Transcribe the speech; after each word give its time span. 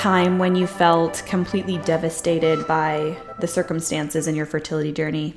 time 0.00 0.38
when 0.38 0.56
you 0.56 0.66
felt 0.66 1.22
completely 1.26 1.76
devastated 1.76 2.66
by 2.66 3.14
the 3.38 3.46
circumstances 3.46 4.26
in 4.26 4.34
your 4.34 4.46
fertility 4.46 4.90
journey? 4.90 5.36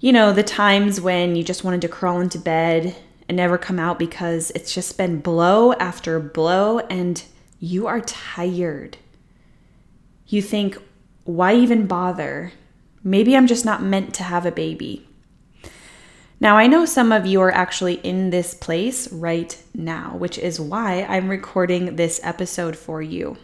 You 0.00 0.12
know, 0.12 0.34
the 0.34 0.42
times 0.42 1.00
when 1.00 1.34
you 1.34 1.42
just 1.42 1.64
wanted 1.64 1.80
to 1.80 1.88
crawl 1.88 2.20
into 2.20 2.38
bed 2.38 2.94
and 3.26 3.38
never 3.38 3.56
come 3.56 3.78
out 3.78 3.98
because 3.98 4.50
it's 4.50 4.74
just 4.74 4.98
been 4.98 5.18
blow 5.18 5.72
after 5.74 6.20
blow 6.20 6.80
and 6.90 7.24
you 7.58 7.86
are 7.86 8.02
tired. 8.02 8.98
You 10.26 10.42
think, 10.42 10.76
why 11.24 11.54
even 11.54 11.86
bother? 11.86 12.52
Maybe 13.02 13.34
I'm 13.34 13.46
just 13.46 13.64
not 13.64 13.82
meant 13.82 14.12
to 14.16 14.24
have 14.24 14.44
a 14.44 14.52
baby. 14.52 15.08
Now, 16.38 16.58
I 16.58 16.66
know 16.66 16.84
some 16.84 17.12
of 17.12 17.24
you 17.24 17.40
are 17.40 17.50
actually 17.50 17.94
in 17.94 18.28
this 18.28 18.52
place 18.52 19.10
right 19.10 19.56
now, 19.72 20.16
which 20.18 20.36
is 20.36 20.60
why 20.60 21.04
I'm 21.04 21.30
recording 21.30 21.96
this 21.96 22.20
episode 22.22 22.76
for 22.76 23.00
you. 23.00 23.38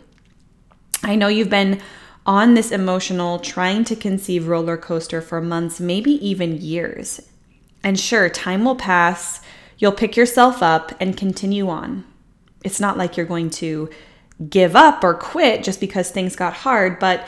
I 1.03 1.17
know 1.17 1.29
you've 1.29 1.51
been 1.51 1.81
on 2.27 2.55
this 2.55 2.71
emotional, 2.71 3.39
trying 3.39 3.85
to 3.85 3.97
conceive 3.97 4.47
roller 4.47 4.77
coaster 4.77 5.21
for 5.21 5.41
months, 5.41 5.81
maybe 5.81 6.13
even 6.27 6.61
years. 6.61 7.21
And 7.83 7.99
sure, 7.99 8.29
time 8.29 8.65
will 8.65 8.77
pass, 8.77 9.41
you'll 9.79 9.93
pick 9.93 10.17
yourself 10.17 10.63
up 10.63 10.93
and 11.01 11.17
continue 11.17 11.69
on. 11.69 12.05
It's 12.63 12.81
not 12.81 12.99
like 12.99 13.17
you're 13.17 13.27
going 13.27 13.51
to 13.51 13.89
give 14.49 14.77
up 14.77 15.03
or 15.03 15.15
quit 15.15 15.63
just 15.63 15.81
because 15.81 16.11
things 16.11 16.37
got 16.37 16.53
hard, 16.53 16.99
but 16.99 17.27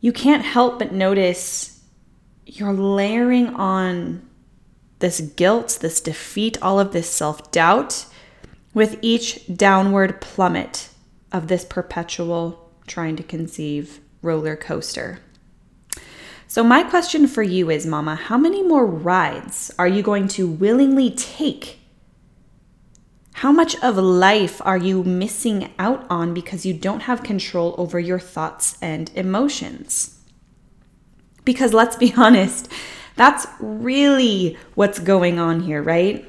you 0.00 0.12
can't 0.12 0.44
help 0.44 0.78
but 0.80 0.92
notice 0.92 1.80
you're 2.44 2.72
layering 2.72 3.48
on 3.54 4.28
this 4.98 5.20
guilt, 5.20 5.78
this 5.80 6.00
defeat, 6.00 6.60
all 6.62 6.80
of 6.80 6.92
this 6.92 7.08
self 7.08 7.50
doubt 7.52 8.06
with 8.74 8.98
each 9.02 9.46
downward 9.54 10.20
plummet 10.20 10.88
of 11.32 11.48
this 11.48 11.64
perpetual 11.64 12.65
trying 12.86 13.16
to 13.16 13.22
conceive 13.22 14.00
roller 14.22 14.56
coaster. 14.56 15.20
So, 16.48 16.62
my 16.62 16.82
question 16.84 17.26
for 17.26 17.42
you 17.42 17.70
is, 17.70 17.86
Mama, 17.86 18.14
how 18.14 18.38
many 18.38 18.62
more 18.62 18.86
rides 18.86 19.72
are 19.78 19.88
you 19.88 20.02
going 20.02 20.28
to 20.28 20.48
willingly 20.48 21.10
take? 21.10 21.80
How 23.34 23.52
much 23.52 23.76
of 23.82 23.98
life 23.98 24.62
are 24.64 24.78
you 24.78 25.04
missing 25.04 25.74
out 25.78 26.06
on 26.08 26.32
because 26.32 26.64
you 26.64 26.72
don't 26.72 27.00
have 27.00 27.22
control 27.22 27.74
over 27.76 28.00
your 28.00 28.18
thoughts 28.18 28.78
and 28.80 29.10
emotions? 29.14 30.18
Because 31.44 31.74
let's 31.74 31.96
be 31.96 32.14
honest, 32.16 32.72
that's 33.16 33.46
really 33.58 34.56
what's 34.74 34.98
going 34.98 35.38
on 35.38 35.60
here, 35.60 35.82
right? 35.82 36.24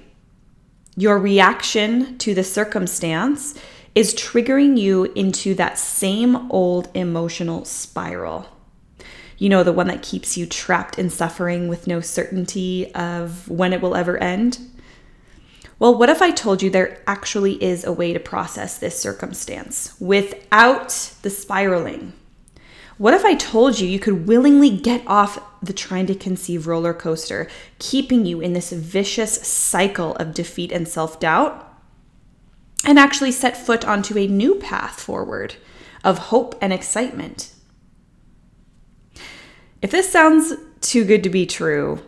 Your 0.96 1.20
reaction 1.20 2.18
to 2.18 2.34
the 2.34 2.44
circumstance 2.44 3.54
is 3.98 4.14
triggering 4.14 4.78
you 4.78 5.06
into 5.16 5.56
that 5.56 5.76
same 5.76 6.52
old 6.52 6.88
emotional 6.94 7.66
spiral. 7.66 8.46
You 9.40 9.50
know, 9.50 9.64
the 9.64 9.74
one 9.74 9.88
that 9.88 10.04
keeps 10.04 10.38
you 10.38 10.46
trapped 10.46 11.00
in 11.00 11.10
suffering 11.10 11.68
with 11.68 11.88
no 11.88 12.00
certainty 12.00 12.94
of 12.94 13.50
when 13.50 13.74
it 13.74 13.82
will 13.82 13.96
ever 13.96 14.16
end? 14.20 14.60
Well, 15.80 15.98
what 15.98 16.10
if 16.10 16.22
I 16.22 16.30
told 16.30 16.62
you 16.62 16.70
there 16.70 17.02
actually 17.08 17.64
is 17.64 17.84
a 17.84 17.92
way 17.92 18.14
to 18.14 18.20
process 18.20 18.78
this 18.78 19.00
circumstance 19.00 20.00
without 20.00 20.90
the 21.24 21.32
spiraling? 21.32 22.14
What 23.00 23.16
if 23.16 23.26
I 23.26 23.34
told 23.34 23.80
you 23.80 23.88
you 23.88 23.98
could 24.00 24.28
willingly 24.28 24.78
get 24.78 25.02
off 25.08 25.40
the 25.64 25.74
trying 25.74 26.06
to 26.06 26.14
conceive 26.14 26.68
roller 26.68 26.94
coaster, 26.94 27.50
keeping 27.80 28.28
you 28.28 28.42
in 28.42 28.54
this 28.54 28.72
vicious 28.72 29.38
cycle 29.48 30.16
of 30.18 30.36
defeat 30.36 30.72
and 30.72 30.88
self 30.88 31.20
doubt, 31.20 31.67
and 32.86 32.98
actually 32.98 33.32
set 33.32 33.58
foot 33.58 33.86
onto 33.86 34.18
a 34.18 34.28
new 34.28 34.56
path 34.56 35.00
forward 35.00 35.56
of 36.04 36.18
hope 36.18 36.56
and 36.62 36.72
excitement? 36.72 37.54
If 39.82 39.92
this 39.92 40.12
sounds 40.12 40.54
too 40.82 41.06
good 41.06 41.24
to 41.24 41.30
be 41.30 41.46
true, 41.46 42.04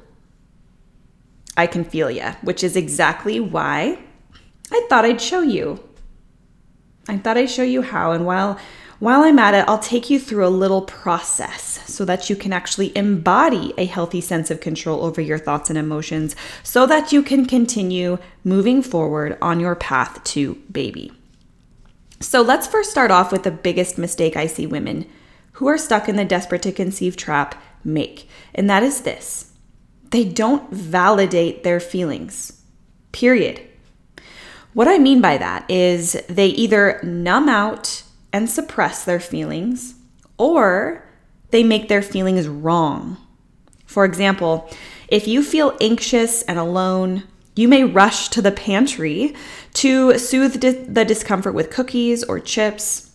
I 1.55 1.67
can 1.67 1.83
feel 1.83 2.09
ya, 2.09 2.35
which 2.41 2.63
is 2.63 2.75
exactly 2.75 3.39
why 3.39 3.99
I 4.71 4.85
thought 4.89 5.05
I'd 5.05 5.21
show 5.21 5.41
you. 5.41 5.83
I 7.07 7.17
thought 7.17 7.37
I'd 7.37 7.49
show 7.49 7.63
you 7.63 7.81
how, 7.81 8.11
and 8.11 8.25
while 8.25 8.59
while 8.99 9.23
I'm 9.23 9.39
at 9.39 9.53
it, 9.53 9.65
I'll 9.67 9.79
take 9.79 10.09
you 10.09 10.19
through 10.19 10.45
a 10.45 10.49
little 10.49 10.81
process 10.81 11.79
so 11.85 12.03
that 12.05 12.29
you 12.29 12.35
can 12.35 12.51
actually 12.51 12.95
embody 12.97 13.73
a 13.77 13.85
healthy 13.85 14.19
sense 14.19 14.51
of 14.51 14.59
control 14.59 15.03
over 15.03 15.21
your 15.21 15.37
thoughts 15.37 15.69
and 15.69 15.79
emotions 15.79 16.35
so 16.63 16.85
that 16.85 17.13
you 17.13 17.23
can 17.23 17.45
continue 17.45 18.17
moving 18.43 18.81
forward 18.81 19.37
on 19.41 19.59
your 19.59 19.75
path 19.75 20.21
to 20.25 20.55
baby. 20.69 21.13
So 22.19 22.41
let's 22.41 22.67
first 22.67 22.91
start 22.91 23.11
off 23.11 23.31
with 23.31 23.43
the 23.43 23.51
biggest 23.51 23.97
mistake 23.97 24.35
I 24.35 24.47
see 24.47 24.67
women 24.67 25.05
who 25.53 25.67
are 25.67 25.77
stuck 25.77 26.09
in 26.09 26.17
the 26.17 26.25
desperate 26.25 26.61
to 26.63 26.71
conceive 26.71 27.15
trap 27.15 27.61
make, 27.83 28.27
and 28.53 28.69
that 28.69 28.83
is 28.83 29.01
this 29.01 29.53
they 30.11 30.25
don't 30.25 30.71
validate 30.71 31.63
their 31.63 31.79
feelings, 31.79 32.63
period. 33.11 33.61
What 34.73 34.87
I 34.87 34.97
mean 34.97 35.21
by 35.21 35.37
that 35.37 35.69
is 35.69 36.13
they 36.27 36.47
either 36.47 36.99
numb 37.03 37.47
out 37.47 38.03
and 38.31 38.49
suppress 38.49 39.03
their 39.03 39.19
feelings, 39.19 39.95
or 40.37 41.05
they 41.51 41.63
make 41.63 41.87
their 41.87 42.01
feelings 42.01 42.47
wrong. 42.47 43.17
For 43.85 44.05
example, 44.05 44.69
if 45.07 45.27
you 45.27 45.43
feel 45.43 45.75
anxious 45.81 46.43
and 46.43 46.59
alone, 46.59 47.23
you 47.55 47.67
may 47.67 47.83
rush 47.83 48.29
to 48.29 48.41
the 48.41 48.51
pantry 48.51 49.35
to 49.73 50.17
soothe 50.17 50.61
the 50.61 51.05
discomfort 51.05 51.53
with 51.53 51.71
cookies 51.71 52.23
or 52.23 52.39
chips. 52.39 53.07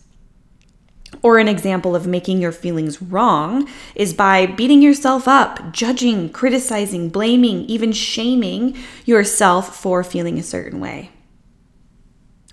Or, 1.21 1.39
an 1.39 1.47
example 1.47 1.95
of 1.95 2.05
making 2.05 2.41
your 2.41 2.51
feelings 2.51 3.01
wrong 3.01 3.69
is 3.95 4.13
by 4.13 4.45
beating 4.45 4.81
yourself 4.81 5.27
up, 5.27 5.71
judging, 5.71 6.29
criticizing, 6.29 7.09
blaming, 7.09 7.61
even 7.61 7.93
shaming 7.93 8.75
yourself 9.05 9.75
for 9.75 10.03
feeling 10.03 10.37
a 10.37 10.43
certain 10.43 10.79
way. 10.79 11.09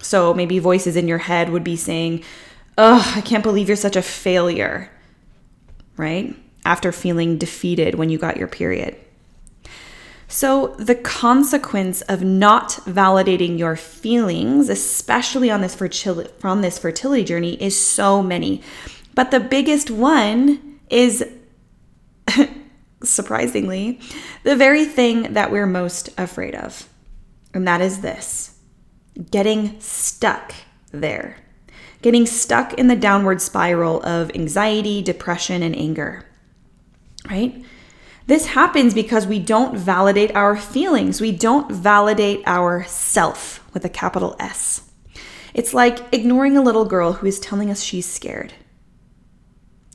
So, 0.01 0.33
maybe 0.33 0.59
voices 0.61 0.97
in 0.97 1.09
your 1.09 1.19
head 1.19 1.51
would 1.51 1.65
be 1.65 1.77
saying, 1.77 2.23
Ugh, 2.79 3.17
I 3.17 3.21
can't 3.21 3.43
believe 3.43 3.69
you're 3.69 3.77
such 3.77 3.97
a 3.97 4.03
failure, 4.03 4.91
right? 5.97 6.35
After 6.65 6.93
feeling 6.93 7.37
defeated 7.37 7.97
when 7.97 8.09
you 8.09 8.19
got 8.19 8.37
your 8.37 8.49
period. 8.49 8.97
So, 10.29 10.69
the 10.79 10.95
consequence 10.95 12.01
of 12.03 12.23
not 12.23 12.71
validating 12.87 13.59
your 13.59 13.77
feelings, 13.77 14.71
especially 14.71 15.51
on 15.51 15.61
this 15.61 15.75
fertility 15.75 16.31
from 16.39 16.63
this 16.63 16.79
fertility 16.79 17.23
journey, 17.23 17.63
is 17.63 17.79
so 17.79 18.23
many. 18.23 18.63
But 19.15 19.31
the 19.31 19.41
biggest 19.41 19.91
one 19.91 20.81
is 20.89 21.23
surprisingly 23.03 24.01
the 24.43 24.57
very 24.57 24.87
thing 24.87 25.35
that 25.35 25.53
we're 25.53 25.67
most 25.67 26.09
afraid 26.19 26.55
of. 26.55 26.89
And 27.53 27.69
that 27.69 27.83
is 27.83 28.01
this 28.01 28.59
getting 29.31 29.79
stuck 29.81 30.55
there 30.93 31.37
getting 32.03 32.27
stuck 32.27 32.75
in 32.75 32.89
the 32.89 32.97
downward 32.97 33.41
spiral 33.41 34.03
of 34.03 34.31
anxiety, 34.35 35.01
depression, 35.03 35.63
and 35.63 35.75
anger. 35.75 36.25
Right? 37.31 37.65
This 38.27 38.47
happens 38.47 38.95
because 38.95 39.27
we 39.27 39.39
don't 39.39 39.77
validate 39.77 40.35
our 40.35 40.57
feelings. 40.57 41.21
We 41.21 41.33
don't 41.33 41.71
validate 41.71 42.43
our 42.47 42.85
self 42.85 43.65
with 43.73 43.85
a 43.85 43.89
capital 43.89 44.37
S. 44.39 44.91
It's 45.55 45.75
like 45.75 46.01
ignoring 46.13 46.57
a 46.57 46.63
little 46.63 46.85
girl 46.85 47.15
who 47.15 47.27
is 47.27 47.41
telling 47.41 47.71
us 47.71 47.83
she's 47.83 48.07
scared. 48.07 48.53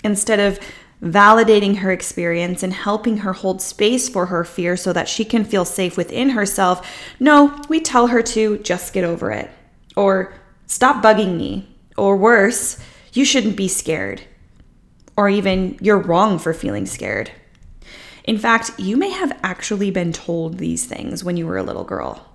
Instead 0.03 0.39
of 0.39 0.59
validating 1.01 1.77
her 1.77 1.91
experience 1.91 2.63
and 2.63 2.73
helping 2.73 3.17
her 3.17 3.33
hold 3.33 3.61
space 3.61 4.09
for 4.09 4.27
her 4.27 4.43
fear 4.43 4.75
so 4.75 4.91
that 4.93 5.07
she 5.07 5.23
can 5.23 5.43
feel 5.43 5.65
safe 5.65 5.97
within 5.97 6.29
herself, 6.29 6.87
no, 7.19 7.59
we 7.69 7.79
tell 7.79 8.07
her 8.07 8.21
to 8.21 8.57
just 8.59 8.93
get 8.93 9.03
over 9.03 9.31
it 9.31 9.49
or 9.95 10.33
stop 10.65 11.03
bugging 11.03 11.37
me 11.37 11.67
or 11.97 12.15
worse, 12.15 12.77
you 13.13 13.25
shouldn't 13.25 13.57
be 13.57 13.67
scared. 13.67 14.21
Or 15.17 15.27
even, 15.27 15.77
you're 15.81 15.97
wrong 15.97 16.37
for 16.37 16.53
feeling 16.53 16.85
scared. 16.85 17.31
In 18.23 18.37
fact, 18.37 18.71
you 18.77 18.95
may 18.95 19.09
have 19.09 19.37
actually 19.41 19.89
been 19.89 20.13
told 20.13 20.57
these 20.57 20.85
things 20.85 21.23
when 21.23 21.37
you 21.37 21.47
were 21.47 21.57
a 21.57 21.63
little 21.63 21.83
girl. 21.83 22.25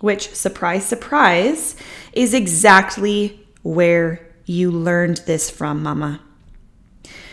Which, 0.00 0.32
surprise, 0.34 0.86
surprise, 0.86 1.74
is 2.12 2.34
exactly 2.34 3.40
where 3.62 4.24
you 4.44 4.70
learned 4.70 5.18
this 5.26 5.50
from, 5.50 5.82
mama. 5.82 6.20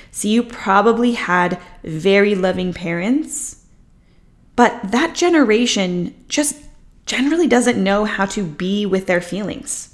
So, 0.10 0.28
you 0.28 0.42
probably 0.42 1.14
had 1.14 1.60
very 1.84 2.34
loving 2.34 2.74
parents, 2.74 3.66
but 4.56 4.92
that 4.92 5.14
generation 5.14 6.16
just 6.28 6.56
generally 7.06 7.48
doesn't 7.48 7.84
know 7.84 8.06
how 8.06 8.26
to 8.28 8.44
be 8.44 8.86
with 8.86 9.06
their 9.06 9.22
feelings 9.22 9.93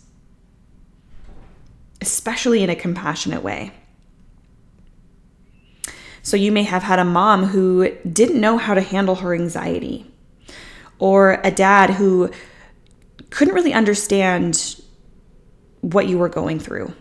especially 2.02 2.64
in 2.64 2.70
a 2.70 2.76
compassionate 2.76 3.44
way. 3.44 3.72
So, 6.22 6.38
you 6.38 6.52
may 6.52 6.64
have 6.64 6.84
had 6.84 7.00
a 7.00 7.06
mom 7.06 7.46
who 7.46 7.92
didn't 8.12 8.42
know 8.42 8.58
how 8.58 8.74
to 8.74 8.82
handle 8.82 9.16
her 9.16 9.34
anxiety, 9.34 10.06
or 11.00 11.40
a 11.44 11.52
dad 11.52 11.92
who 11.92 12.30
couldn't 13.30 13.56
really 13.56 13.74
understand 13.74 14.82
what 15.82 16.08
you 16.08 16.18
were 16.18 16.30
going 16.30 16.60
through. 16.60 16.94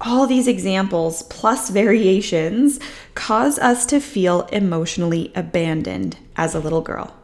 All 0.00 0.26
these 0.26 0.48
examples 0.48 1.24
plus 1.24 1.68
variations 1.68 2.80
cause 3.14 3.58
us 3.58 3.84
to 3.86 4.00
feel 4.00 4.42
emotionally 4.52 5.32
abandoned 5.34 6.16
as 6.36 6.54
a 6.54 6.60
little 6.60 6.80
girl. 6.80 7.14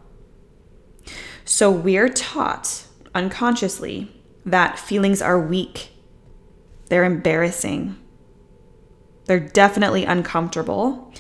So 1.45 1.71
we're 1.71 2.09
taught 2.09 2.85
unconsciously 3.15 4.13
that 4.45 4.79
feelings 4.79 5.23
are 5.23 5.41
weak, 5.41 5.91
they're 6.89 7.05
embarrassing, 7.05 7.97
they're 9.27 9.41
definitely 9.41 10.05
uncomfortable, 10.05 11.13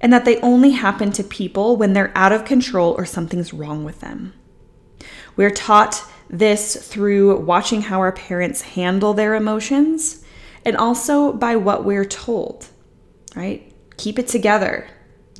and 0.00 0.12
that 0.12 0.24
they 0.24 0.40
only 0.40 0.72
happen 0.72 1.12
to 1.12 1.24
people 1.24 1.76
when 1.76 1.92
they're 1.92 2.12
out 2.16 2.32
of 2.32 2.44
control 2.44 2.92
or 2.98 3.04
something's 3.04 3.54
wrong 3.54 3.84
with 3.84 4.00
them. 4.00 4.34
We're 5.36 5.50
taught 5.50 6.04
this 6.28 6.76
through 6.76 7.40
watching 7.40 7.82
how 7.82 8.00
our 8.00 8.12
parents 8.12 8.62
handle 8.62 9.14
their 9.14 9.34
emotions 9.34 10.24
and 10.64 10.76
also 10.76 11.32
by 11.32 11.56
what 11.56 11.84
we're 11.84 12.04
told, 12.04 12.68
right? 13.34 13.72
Keep 13.96 14.18
it 14.18 14.28
together. 14.28 14.88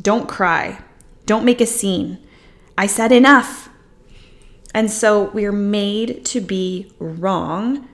Don't 0.01 0.29
cry. 0.29 0.83
Don't 1.27 1.45
make 1.45 1.61
a 1.61 1.67
scene. 1.67 2.19
I 2.77 2.87
said 2.87 3.13
enough. 3.13 3.69
And 4.75 4.91
so 4.91 5.31
we're 5.31 5.53
made 5.53 6.25
to 6.27 6.41
be 6.41 6.93
wrong 6.99 7.89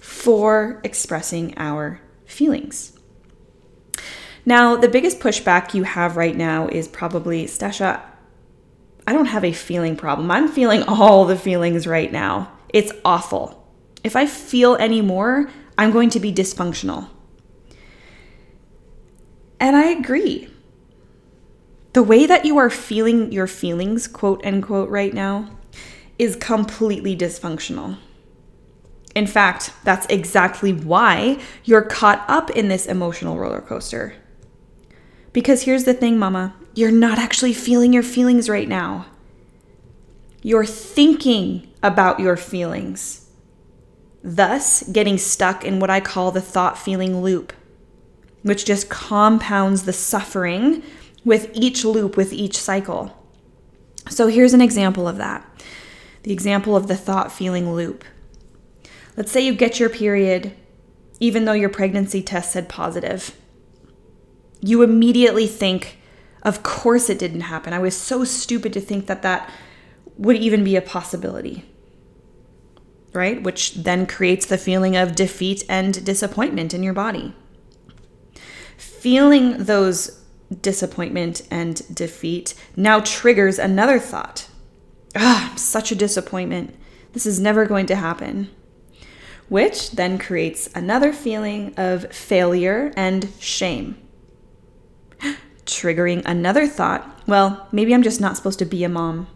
for 0.00 0.80
expressing 0.82 1.54
our 1.56 2.00
feelings. 2.24 2.98
Now, 4.46 4.74
the 4.76 4.88
biggest 4.88 5.20
pushback 5.20 5.74
you 5.74 5.84
have 5.84 6.16
right 6.16 6.36
now 6.36 6.66
is 6.68 6.88
probably, 6.88 7.44
Stasha, 7.44 8.02
I 9.06 9.12
don't 9.12 9.26
have 9.26 9.44
a 9.44 9.52
feeling 9.52 9.96
problem. 9.96 10.30
I'm 10.30 10.48
feeling 10.48 10.82
all 10.84 11.24
the 11.24 11.36
feelings 11.36 11.86
right 11.86 12.10
now. 12.10 12.50
It's 12.70 12.92
awful. 13.04 13.68
If 14.02 14.16
I 14.16 14.26
feel 14.26 14.76
any 14.76 15.02
more, 15.02 15.50
I'm 15.76 15.90
going 15.90 16.10
to 16.10 16.20
be 16.20 16.32
dysfunctional. 16.32 17.08
And 19.58 19.76
I 19.76 19.90
agree. 19.90 20.48
The 21.92 22.02
way 22.02 22.24
that 22.24 22.44
you 22.44 22.56
are 22.56 22.70
feeling 22.70 23.32
your 23.32 23.46
feelings, 23.46 24.06
quote 24.06 24.44
unquote, 24.44 24.88
right 24.88 25.12
now, 25.12 25.50
is 26.18 26.36
completely 26.36 27.16
dysfunctional. 27.16 27.98
In 29.14 29.26
fact, 29.26 29.72
that's 29.84 30.06
exactly 30.06 30.72
why 30.72 31.40
you're 31.64 31.82
caught 31.82 32.24
up 32.28 32.50
in 32.50 32.68
this 32.68 32.86
emotional 32.86 33.38
roller 33.38 33.60
coaster. 33.60 34.14
Because 35.32 35.62
here's 35.62 35.84
the 35.84 35.94
thing, 35.94 36.18
mama 36.18 36.54
you're 36.74 36.92
not 36.92 37.18
actually 37.18 37.52
feeling 37.52 37.92
your 37.92 38.02
feelings 38.02 38.48
right 38.48 38.68
now. 38.68 39.06
You're 40.40 40.64
thinking 40.64 41.68
about 41.82 42.20
your 42.20 42.36
feelings, 42.36 43.28
thus, 44.22 44.84
getting 44.84 45.18
stuck 45.18 45.64
in 45.64 45.80
what 45.80 45.90
I 45.90 46.00
call 46.00 46.30
the 46.30 46.40
thought 46.40 46.78
feeling 46.78 47.22
loop, 47.22 47.52
which 48.42 48.64
just 48.64 48.88
compounds 48.88 49.82
the 49.82 49.92
suffering 49.92 50.82
with 51.24 51.50
each 51.52 51.84
loop, 51.84 52.16
with 52.16 52.32
each 52.32 52.56
cycle. 52.56 53.16
So, 54.08 54.28
here's 54.28 54.54
an 54.54 54.60
example 54.60 55.08
of 55.08 55.16
that 55.16 55.46
the 56.22 56.32
example 56.32 56.76
of 56.76 56.86
the 56.86 56.96
thought 56.96 57.32
feeling 57.32 57.72
loop. 57.72 58.04
Let's 59.20 59.32
say 59.32 59.42
you 59.42 59.52
get 59.52 59.78
your 59.78 59.90
period, 59.90 60.54
even 61.18 61.44
though 61.44 61.52
your 61.52 61.68
pregnancy 61.68 62.22
test 62.22 62.52
said 62.52 62.70
positive 62.70 63.36
you 64.60 64.82
immediately 64.82 65.46
think, 65.46 65.98
of 66.42 66.62
course 66.62 67.10
it 67.10 67.18
didn't 67.18 67.42
happen. 67.42 67.72
I 67.72 67.78
was 67.78 67.96
so 67.96 68.24
stupid 68.24 68.72
to 68.74 68.80
think 68.80 69.06
that 69.06 69.22
that 69.22 69.50
would 70.16 70.36
even 70.36 70.64
be 70.64 70.76
a 70.76 70.82
possibility. 70.82 71.64
Right? 73.12 73.42
Which 73.42 73.74
then 73.74 74.06
creates 74.06 74.46
the 74.46 74.58
feeling 74.58 74.96
of 74.96 75.16
defeat 75.16 75.64
and 75.68 76.04
disappointment 76.04 76.72
in 76.72 76.82
your 76.82 76.92
body. 76.92 77.34
Feeling 78.76 79.64
those 79.64 80.22
disappointment 80.62 81.42
and 81.50 81.82
defeat 81.94 82.54
now 82.76 83.00
triggers 83.00 83.58
another 83.58 83.98
thought. 83.98 84.48
Ah, 85.16 85.50
I'm 85.50 85.56
such 85.56 85.90
a 85.90 85.96
disappointment. 85.96 86.76
This 87.12 87.26
is 87.26 87.40
never 87.40 87.66
going 87.66 87.86
to 87.86 87.96
happen. 87.96 88.50
Which 89.50 89.90
then 89.90 90.16
creates 90.16 90.70
another 90.74 91.12
feeling 91.12 91.74
of 91.76 92.10
failure 92.14 92.92
and 92.96 93.28
shame 93.38 93.98
triggering 95.66 96.22
another 96.24 96.66
thought 96.66 97.20
well, 97.30 97.68
maybe 97.70 97.94
I'm 97.94 98.02
just 98.02 98.20
not 98.20 98.36
supposed 98.36 98.58
to 98.58 98.64
be 98.64 98.82
a 98.82 98.88
mom. 98.88 99.28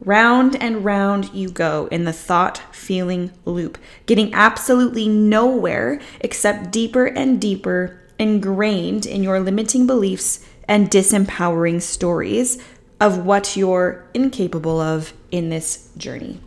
Round 0.00 0.54
and 0.62 0.84
round 0.84 1.32
you 1.32 1.48
go 1.48 1.88
in 1.90 2.04
the 2.04 2.12
thought 2.12 2.58
feeling 2.70 3.32
loop, 3.46 3.78
getting 4.04 4.34
absolutely 4.34 5.08
nowhere 5.08 6.02
except 6.20 6.70
deeper 6.70 7.06
and 7.06 7.40
deeper 7.40 7.98
ingrained 8.18 9.06
in 9.06 9.22
your 9.22 9.40
limiting 9.40 9.86
beliefs 9.86 10.44
and 10.68 10.90
disempowering 10.90 11.80
stories 11.80 12.62
of 13.00 13.24
what 13.24 13.56
you're 13.56 14.06
incapable 14.12 14.78
of 14.78 15.14
in 15.30 15.48
this 15.48 15.88
journey. 15.96 16.40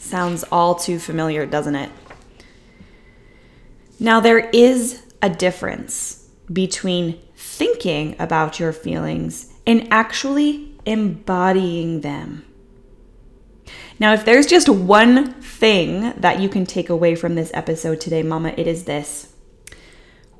Sounds 0.00 0.44
all 0.50 0.74
too 0.74 0.98
familiar, 0.98 1.44
doesn't 1.44 1.76
it? 1.76 1.90
Now, 4.00 4.18
there 4.18 4.48
is 4.50 5.02
a 5.20 5.28
difference 5.28 6.26
between 6.50 7.20
thinking 7.36 8.16
about 8.18 8.58
your 8.58 8.72
feelings 8.72 9.52
and 9.66 9.86
actually 9.92 10.74
embodying 10.86 12.00
them. 12.00 12.46
Now, 14.00 14.14
if 14.14 14.24
there's 14.24 14.46
just 14.46 14.70
one 14.70 15.34
thing 15.34 16.14
that 16.16 16.40
you 16.40 16.48
can 16.48 16.64
take 16.64 16.88
away 16.88 17.14
from 17.14 17.34
this 17.34 17.50
episode 17.52 18.00
today, 18.00 18.22
Mama, 18.22 18.54
it 18.56 18.66
is 18.66 18.84
this. 18.84 19.34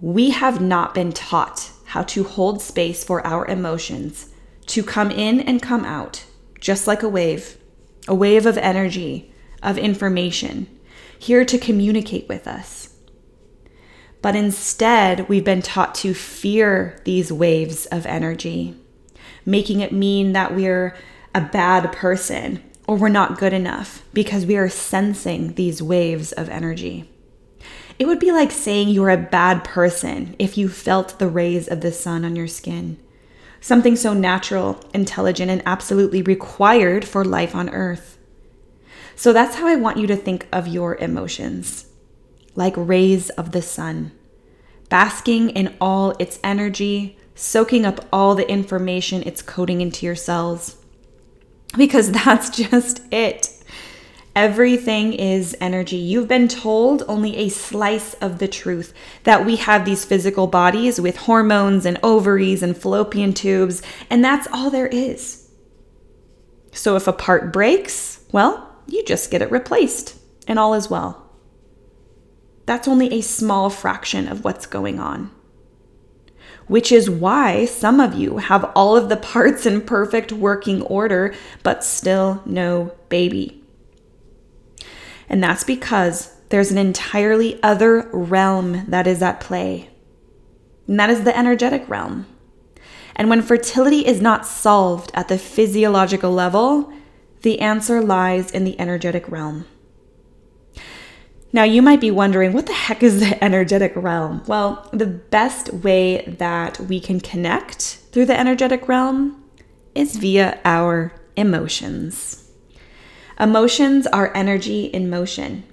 We 0.01 0.31
have 0.31 0.63
not 0.63 0.95
been 0.95 1.13
taught 1.13 1.71
how 1.85 2.03
to 2.05 2.25
hold 2.25 2.63
space 2.63 3.05
for 3.05 3.25
our 3.27 3.47
emotions 3.47 4.31
to 4.69 4.83
come 4.83 5.11
in 5.11 5.39
and 5.39 5.61
come 5.61 5.85
out, 5.85 6.25
just 6.59 6.87
like 6.87 7.03
a 7.03 7.09
wave, 7.09 7.59
a 8.09 8.15
wave 8.15 8.47
of 8.47 8.57
energy, 8.57 9.31
of 9.63 9.79
information, 9.79 10.67
here 11.19 11.45
to 11.45 11.59
communicate 11.59 12.29
with 12.29 12.47
us. 12.47 12.95
But 14.23 14.37
instead, 14.37 15.29
we've 15.29 15.45
been 15.45 15.63
taught 15.63 15.95
to 15.97 16.15
fear 16.15 17.01
these 17.05 17.33
waves 17.33 17.87
of 17.87 18.07
energy, 18.07 18.77
making 19.47 19.81
it 19.81 19.93
mean 19.93 20.33
that 20.33 20.55
we're 20.55 20.97
a 21.35 21.41
bad 21.41 21.93
person 21.93 22.63
or 22.87 22.97
we're 22.97 23.09
not 23.09 23.39
good 23.39 23.53
enough 23.53 24.05
because 24.13 24.45
we 24.45 24.57
are 24.57 24.69
sensing 24.69 25.55
these 25.55 25.83
waves 25.83 26.33
of 26.33 26.49
energy. 26.49 27.09
It 27.99 28.07
would 28.07 28.19
be 28.19 28.33
like 28.33 28.51
saying 28.51 28.89
you're 28.89 29.11
a 29.11 29.17
bad 29.17 29.63
person 29.63 30.35
if 30.39 30.59
you 30.59 30.69
felt 30.69 31.19
the 31.19 31.29
rays 31.29 31.69
of 31.69 31.83
the 31.83 31.93
sun 31.93 32.25
on 32.25 32.35
your 32.35 32.49
skin. 32.49 32.99
Something 33.61 33.95
so 33.95 34.15
natural, 34.15 34.83
intelligent, 34.95 35.51
and 35.51 35.63
absolutely 35.67 36.23
required 36.23 37.05
for 37.05 37.25
life 37.25 37.55
on 37.55 37.69
earth. 37.69 38.19
So 39.21 39.35
that's 39.35 39.57
how 39.57 39.67
I 39.67 39.77
want 39.77 39.99
you 39.99 40.07
to 40.07 40.17
think 40.17 40.49
of 40.51 40.67
your 40.67 40.97
emotions 40.97 41.85
like 42.55 42.73
rays 42.75 43.29
of 43.29 43.53
the 43.53 43.61
sun, 43.61 44.13
basking 44.89 45.51
in 45.51 45.77
all 45.79 46.13
its 46.19 46.39
energy, 46.43 47.19
soaking 47.35 47.85
up 47.85 48.03
all 48.11 48.35
the 48.35 48.51
information 48.51 49.23
it's 49.27 49.43
coding 49.43 49.83
into 49.83 50.07
your 50.07 50.15
cells. 50.15 50.79
Because 51.77 52.11
that's 52.25 52.49
just 52.49 53.03
it. 53.13 53.63
Everything 54.35 55.13
is 55.13 55.55
energy. 55.61 55.99
You've 55.99 56.27
been 56.27 56.49
told 56.49 57.03
only 57.07 57.37
a 57.37 57.51
slice 57.51 58.15
of 58.23 58.39
the 58.39 58.49
truth 58.49 58.95
that 59.25 59.45
we 59.45 59.57
have 59.57 59.85
these 59.85 60.03
physical 60.03 60.47
bodies 60.47 60.99
with 60.99 61.19
hormones 61.19 61.85
and 61.85 61.99
ovaries 62.03 62.63
and 62.63 62.75
fallopian 62.75 63.35
tubes, 63.35 63.83
and 64.09 64.25
that's 64.25 64.49
all 64.51 64.71
there 64.71 64.87
is. 64.87 65.51
So 66.73 66.97
if 66.97 67.07
a 67.07 67.13
part 67.13 67.53
breaks, 67.53 68.25
well, 68.33 68.70
you 68.91 69.05
just 69.05 69.31
get 69.31 69.43
it 69.43 69.51
replaced, 69.51 70.19
and 70.47 70.59
all 70.59 70.75
is 70.75 70.91
well 70.91 71.31
that's 72.71 72.87
only 72.87 73.13
a 73.13 73.21
small 73.21 73.69
fraction 73.69 74.29
of 74.29 74.45
what's 74.45 74.65
going 74.65 75.01
on. 75.01 75.33
Which 76.69 76.93
is 76.93 77.11
why 77.11 77.65
some 77.65 77.99
of 77.99 78.15
you 78.15 78.37
have 78.37 78.71
all 78.77 78.97
of 78.97 79.09
the 79.09 79.17
parts 79.17 79.67
in 79.67 79.81
perfect 79.81 80.31
working 80.31 80.83
order, 80.83 81.35
but 81.65 81.83
still 81.83 82.41
no 82.47 82.95
baby. 83.09 83.61
And 85.29 85.43
that's 85.43 85.65
because 85.65 86.33
there's 86.51 86.71
an 86.71 86.79
entirely 86.79 87.61
other 87.61 88.09
realm 88.13 88.85
that 88.87 89.09
is 89.09 89.21
at 89.21 89.41
play, 89.41 89.91
and 90.87 91.01
that 91.01 91.11
is 91.11 91.25
the 91.25 91.37
energetic 91.37 91.89
realm. 91.89 92.25
And 93.17 93.29
when 93.29 93.43
fertility 93.43 94.07
is 94.07 94.21
not 94.21 94.47
solved 94.47 95.11
at 95.13 95.27
the 95.27 95.39
physiological 95.39 96.31
level, 96.31 96.93
the 97.43 97.61
answer 97.61 98.03
lies 98.03 98.51
in 98.51 98.65
the 98.65 98.79
energetic 98.79 99.29
realm. 99.29 99.67
Now, 101.53 101.65
you 101.65 101.83
might 101.83 102.01
be 102.01 102.11
wondering, 102.11 102.53
what 102.53 102.67
the 102.67 102.73
heck 102.73 103.03
is 103.03 103.21
the 103.21 103.43
energetic 103.45 103.93
realm? 103.97 104.43
Well, 104.47 104.89
the 104.93 105.07
best 105.07 105.73
way 105.73 106.25
that 106.39 106.79
we 106.81 107.01
can 107.01 107.21
connect 107.21 107.99
through 108.13 108.27
the 108.27 108.39
energetic 108.39 108.89
realm 108.89 109.43
is 109.95 110.17
via 110.17 110.61
our 110.65 111.13
emotions. 111.37 112.51
Emotions 113.39 114.07
are 114.07 114.37
energy 114.37 114.85
in 114.85 115.09
motion, 115.11 115.65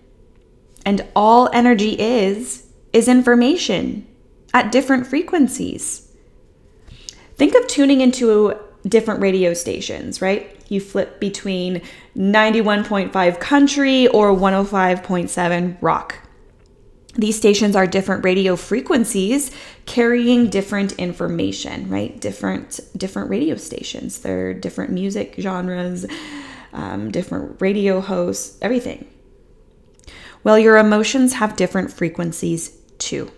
And 0.86 1.06
all 1.16 1.50
energy 1.52 2.00
is, 2.00 2.66
is 2.94 3.10
information 3.10 4.08
at 4.54 4.72
different 4.72 5.06
frequencies. 5.06 6.10
Think 7.36 7.56
of 7.56 7.68
tuning 7.68 8.00
into 8.00 8.58
different 8.88 9.22
radio 9.22 9.54
stations, 9.54 10.22
right? 10.22 10.56
You 10.70 10.80
flip 10.80 11.20
between 11.20 11.82
91.5 12.16 13.40
country 13.40 14.08
or 14.08 14.32
105.7 14.34 15.78
rock. 15.82 16.20
These 17.16 17.36
stations 17.36 17.76
are 17.76 17.88
different 17.88 18.24
radio 18.24 18.56
frequencies 18.56 19.50
carrying 19.88 20.50
different 20.50 20.94
information, 20.94 21.90
right? 21.90 22.20
Different 22.22 22.80
different 22.96 23.32
radio 23.32 23.56
stations. 23.56 24.20
They're 24.20 24.54
different 24.54 24.92
music 24.92 25.36
genres, 25.40 26.06
um, 26.74 27.10
different 27.10 27.60
radio 27.60 28.02
hosts, 28.02 28.60
everything. 28.62 29.08
Well, 30.44 30.60
your 30.60 30.78
emotions 30.78 31.34
have 31.34 31.56
different 31.56 31.92
frequencies 31.92 32.70
too. 33.00 33.32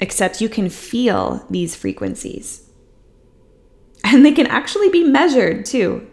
Except 0.00 0.40
you 0.40 0.48
can 0.48 0.68
feel 0.68 1.46
these 1.48 1.76
frequencies. 1.76 2.68
And 4.04 4.24
they 4.24 4.32
can 4.32 4.46
actually 4.46 4.88
be 4.88 5.04
measured 5.04 5.64
too. 5.64 6.08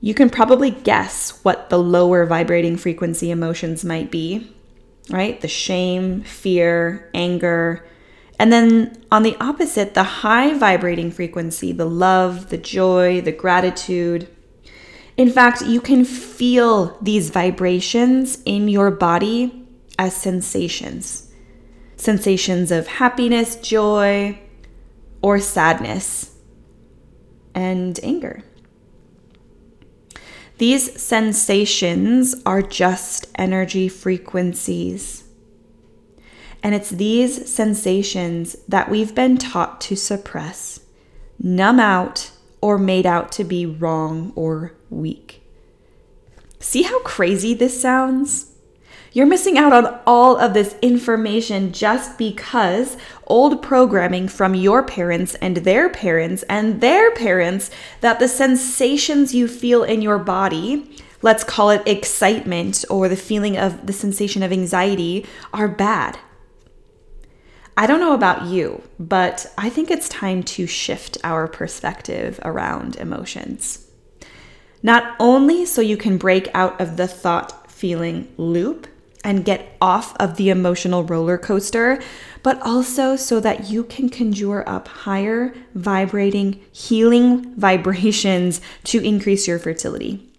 You 0.00 0.14
can 0.14 0.30
probably 0.30 0.70
guess 0.70 1.40
what 1.44 1.70
the 1.70 1.78
lower 1.78 2.26
vibrating 2.26 2.76
frequency 2.76 3.30
emotions 3.30 3.84
might 3.84 4.10
be, 4.10 4.54
right? 5.10 5.40
The 5.40 5.48
shame, 5.48 6.22
fear, 6.22 7.10
anger. 7.14 7.86
And 8.38 8.52
then 8.52 9.02
on 9.10 9.22
the 9.22 9.36
opposite, 9.40 9.94
the 9.94 10.02
high 10.02 10.52
vibrating 10.58 11.10
frequency, 11.10 11.72
the 11.72 11.86
love, 11.86 12.50
the 12.50 12.58
joy, 12.58 13.22
the 13.22 13.32
gratitude. 13.32 14.28
In 15.16 15.30
fact, 15.30 15.62
you 15.62 15.80
can 15.80 16.04
feel 16.04 16.98
these 17.00 17.30
vibrations 17.30 18.42
in 18.44 18.68
your 18.68 18.90
body 18.90 19.66
as 19.98 20.14
sensations 20.14 21.24
sensations 21.96 22.70
of 22.70 22.86
happiness, 22.86 23.56
joy, 23.56 24.38
or 25.24 25.40
sadness 25.40 26.34
and 27.54 27.98
anger. 28.02 28.42
These 30.58 31.00
sensations 31.00 32.34
are 32.44 32.60
just 32.60 33.28
energy 33.36 33.88
frequencies. 33.88 35.24
And 36.62 36.74
it's 36.74 36.90
these 36.90 37.50
sensations 37.50 38.54
that 38.68 38.90
we've 38.90 39.14
been 39.14 39.38
taught 39.38 39.80
to 39.82 39.96
suppress, 39.96 40.80
numb 41.38 41.80
out, 41.80 42.30
or 42.60 42.76
made 42.76 43.06
out 43.06 43.32
to 43.32 43.44
be 43.44 43.64
wrong 43.64 44.30
or 44.36 44.74
weak. 44.90 45.42
See 46.60 46.82
how 46.82 47.00
crazy 47.00 47.54
this 47.54 47.80
sounds? 47.80 48.53
You're 49.14 49.26
missing 49.26 49.56
out 49.56 49.72
on 49.72 50.00
all 50.08 50.36
of 50.36 50.54
this 50.54 50.74
information 50.82 51.72
just 51.72 52.18
because 52.18 52.96
old 53.28 53.62
programming 53.62 54.26
from 54.26 54.56
your 54.56 54.82
parents 54.82 55.36
and 55.36 55.58
their 55.58 55.88
parents 55.88 56.42
and 56.48 56.80
their 56.80 57.12
parents 57.12 57.70
that 58.00 58.18
the 58.18 58.26
sensations 58.26 59.32
you 59.32 59.46
feel 59.46 59.84
in 59.84 60.02
your 60.02 60.18
body, 60.18 60.96
let's 61.22 61.44
call 61.44 61.70
it 61.70 61.86
excitement 61.86 62.84
or 62.90 63.08
the 63.08 63.14
feeling 63.14 63.56
of 63.56 63.86
the 63.86 63.92
sensation 63.92 64.42
of 64.42 64.50
anxiety, 64.50 65.24
are 65.52 65.68
bad. 65.68 66.18
I 67.76 67.86
don't 67.86 68.00
know 68.00 68.14
about 68.14 68.46
you, 68.46 68.82
but 68.98 69.46
I 69.56 69.70
think 69.70 69.92
it's 69.92 70.08
time 70.08 70.42
to 70.42 70.66
shift 70.66 71.18
our 71.22 71.46
perspective 71.46 72.40
around 72.44 72.96
emotions. 72.96 73.88
Not 74.82 75.14
only 75.20 75.64
so 75.66 75.80
you 75.80 75.96
can 75.96 76.18
break 76.18 76.48
out 76.52 76.80
of 76.80 76.96
the 76.96 77.06
thought 77.06 77.70
feeling 77.70 78.32
loop, 78.36 78.88
and 79.24 79.44
get 79.44 79.76
off 79.80 80.14
of 80.16 80.36
the 80.36 80.50
emotional 80.50 81.02
roller 81.02 81.38
coaster, 81.38 82.00
but 82.42 82.60
also 82.60 83.16
so 83.16 83.40
that 83.40 83.70
you 83.70 83.82
can 83.82 84.08
conjure 84.08 84.68
up 84.68 84.86
higher 84.86 85.54
vibrating, 85.74 86.60
healing 86.70 87.54
vibrations 87.56 88.60
to 88.84 89.02
increase 89.02 89.48
your 89.48 89.58
fertility. 89.58 90.30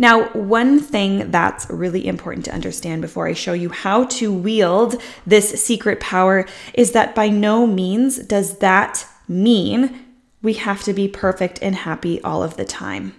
Now, 0.00 0.28
one 0.28 0.78
thing 0.78 1.32
that's 1.32 1.68
really 1.68 2.06
important 2.06 2.44
to 2.44 2.54
understand 2.54 3.02
before 3.02 3.26
I 3.26 3.32
show 3.32 3.52
you 3.52 3.70
how 3.70 4.04
to 4.04 4.32
wield 4.32 5.02
this 5.26 5.62
secret 5.62 5.98
power 5.98 6.46
is 6.72 6.92
that 6.92 7.16
by 7.16 7.28
no 7.28 7.66
means 7.66 8.18
does 8.18 8.58
that 8.58 9.04
mean 9.26 10.04
we 10.40 10.54
have 10.54 10.84
to 10.84 10.92
be 10.92 11.08
perfect 11.08 11.58
and 11.62 11.74
happy 11.74 12.22
all 12.22 12.44
of 12.44 12.56
the 12.56 12.64
time. 12.64 13.14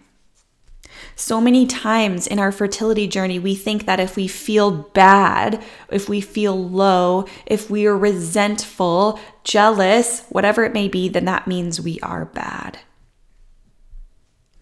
So 1.20 1.42
many 1.42 1.66
times 1.66 2.28
in 2.28 2.40
our 2.40 2.50
fertility 2.50 3.06
journey, 3.06 3.40
we 3.40 3.54
think 3.54 3.86
that 3.86 4.00
if 4.00 4.16
we 4.16 4.30
feel 4.30 4.72
bad, 4.72 5.62
if 5.90 6.08
we 6.08 6.22
feel 6.22 6.58
low, 6.58 7.26
if 7.46 7.70
we 7.70 7.86
are 7.88 7.98
resentful, 7.98 9.20
jealous, 9.44 10.24
whatever 10.30 10.64
it 10.64 10.72
may 10.72 10.88
be, 10.88 11.10
then 11.10 11.26
that 11.26 11.46
means 11.46 11.82
we 11.82 12.00
are 12.00 12.24
bad. 12.24 12.80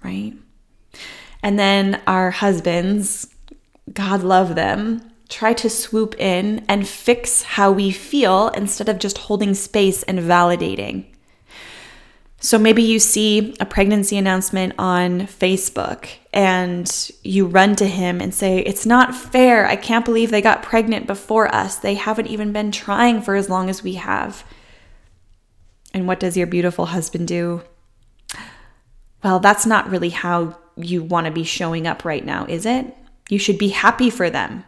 Right? 0.04 0.34
And 1.44 1.60
then 1.60 2.02
our 2.08 2.32
husbands, 2.32 3.28
God 3.94 4.24
love 4.24 4.56
them, 4.56 5.12
try 5.30 5.54
to 5.54 5.70
swoop 5.70 6.16
in 6.20 6.66
and 6.68 6.88
fix 6.88 7.44
how 7.44 7.72
we 7.72 7.92
feel 7.92 8.48
instead 8.50 8.90
of 8.90 8.98
just 8.98 9.20
holding 9.20 9.54
space 9.54 10.02
and 10.02 10.18
validating. 10.18 11.06
So 12.40 12.60
maybe 12.60 12.84
you 12.84 13.00
see 13.00 13.56
a 13.60 13.66
pregnancy 13.66 14.16
announcement 14.16 14.76
on 14.78 15.22
Facebook 15.22 16.08
and 16.32 17.12
you 17.24 17.48
run 17.48 17.76
to 17.78 17.88
him 17.88 18.22
and 18.22 18.34
say, 18.34 18.60
It's 18.60 18.86
not 18.86 19.16
fair. 19.16 19.66
I 19.66 19.76
can't 19.76 20.06
believe 20.06 20.30
they 20.30 20.42
got 20.42 20.62
pregnant 20.62 21.08
before 21.08 21.54
us. 21.54 21.78
They 21.78 21.96
haven't 21.96 22.28
even 22.28 22.54
been 22.54 22.72
trying 22.72 23.22
for 23.22 23.36
as 23.36 23.50
long 23.50 23.70
as 23.70 23.82
we 23.82 23.94
have. 23.96 24.44
And 25.94 26.08
what 26.08 26.20
does 26.20 26.38
your 26.38 26.46
beautiful 26.46 26.88
husband 26.88 27.28
do? 27.28 27.64
Well, 29.24 29.40
that's 29.40 29.66
not 29.66 29.90
really 29.90 30.10
how 30.10 30.60
you 30.76 31.02
want 31.02 31.26
to 31.26 31.32
be 31.32 31.44
showing 31.44 31.88
up 31.88 32.06
right 32.06 32.24
now, 32.24 32.46
is 32.46 32.68
it? 32.68 32.86
You 33.30 33.40
should 33.40 33.58
be 33.58 33.70
happy 33.70 34.12
for 34.12 34.30
them. 34.30 34.64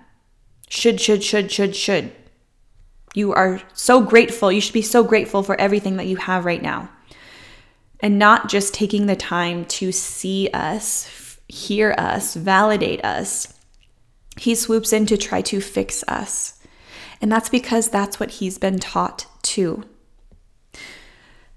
Should, 0.70 1.00
should, 1.00 1.24
should, 1.24 1.52
should, 1.52 1.76
should. 1.76 2.12
You 3.14 3.32
are 3.34 3.62
so 3.74 4.02
grateful. 4.02 4.52
You 4.52 4.60
should 4.60 4.74
be 4.74 4.82
so 4.82 5.04
grateful 5.04 5.44
for 5.44 5.60
everything 5.62 5.98
that 5.98 6.08
you 6.08 6.16
have 6.18 6.46
right 6.46 6.62
now 6.62 6.90
and 8.00 8.18
not 8.18 8.50
just 8.50 8.74
taking 8.74 9.06
the 9.06 9.15
time 9.15 9.65
to 9.65 9.91
see 9.91 10.50
us, 10.53 11.38
hear 11.48 11.94
us, 11.98 12.36
validate 12.36 13.03
us. 13.03 13.53
He 14.38 14.56
swoops 14.56 14.94
in 14.94 15.06
to 15.08 15.18
try 15.18 15.41
to 15.44 15.60
fix 15.60 16.03
us. 16.08 16.60
And 17.22 17.32
that's 17.32 17.50
because 17.50 17.89
that's 17.89 18.20
what 18.20 18.32
he's 18.32 18.58
been 18.58 18.79
taught 18.79 19.25
to. 19.44 19.84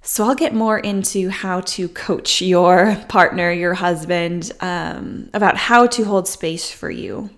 So, 0.04 0.24
I'll 0.24 0.34
get 0.34 0.52
more 0.52 0.80
into 0.80 1.28
how 1.28 1.60
to 1.60 1.88
coach 1.88 2.42
your 2.42 2.96
partner, 3.08 3.52
your 3.52 3.74
husband, 3.74 4.50
um, 4.60 5.30
about 5.32 5.56
how 5.56 5.86
to 5.86 6.02
hold 6.02 6.26
space 6.26 6.72
for 6.72 6.90
you. 6.90 7.30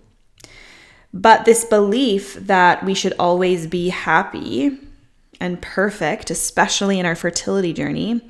But 1.12 1.44
this 1.44 1.66
belief 1.66 2.34
that 2.34 2.82
we 2.82 2.94
should 2.94 3.12
always 3.18 3.66
be 3.66 3.90
happy 3.90 4.78
and 5.40 5.61
perfect, 5.61 6.30
especially 6.30 6.99
in 6.99 7.04
our 7.04 7.14
fertility 7.14 7.75
journey, 7.75 8.23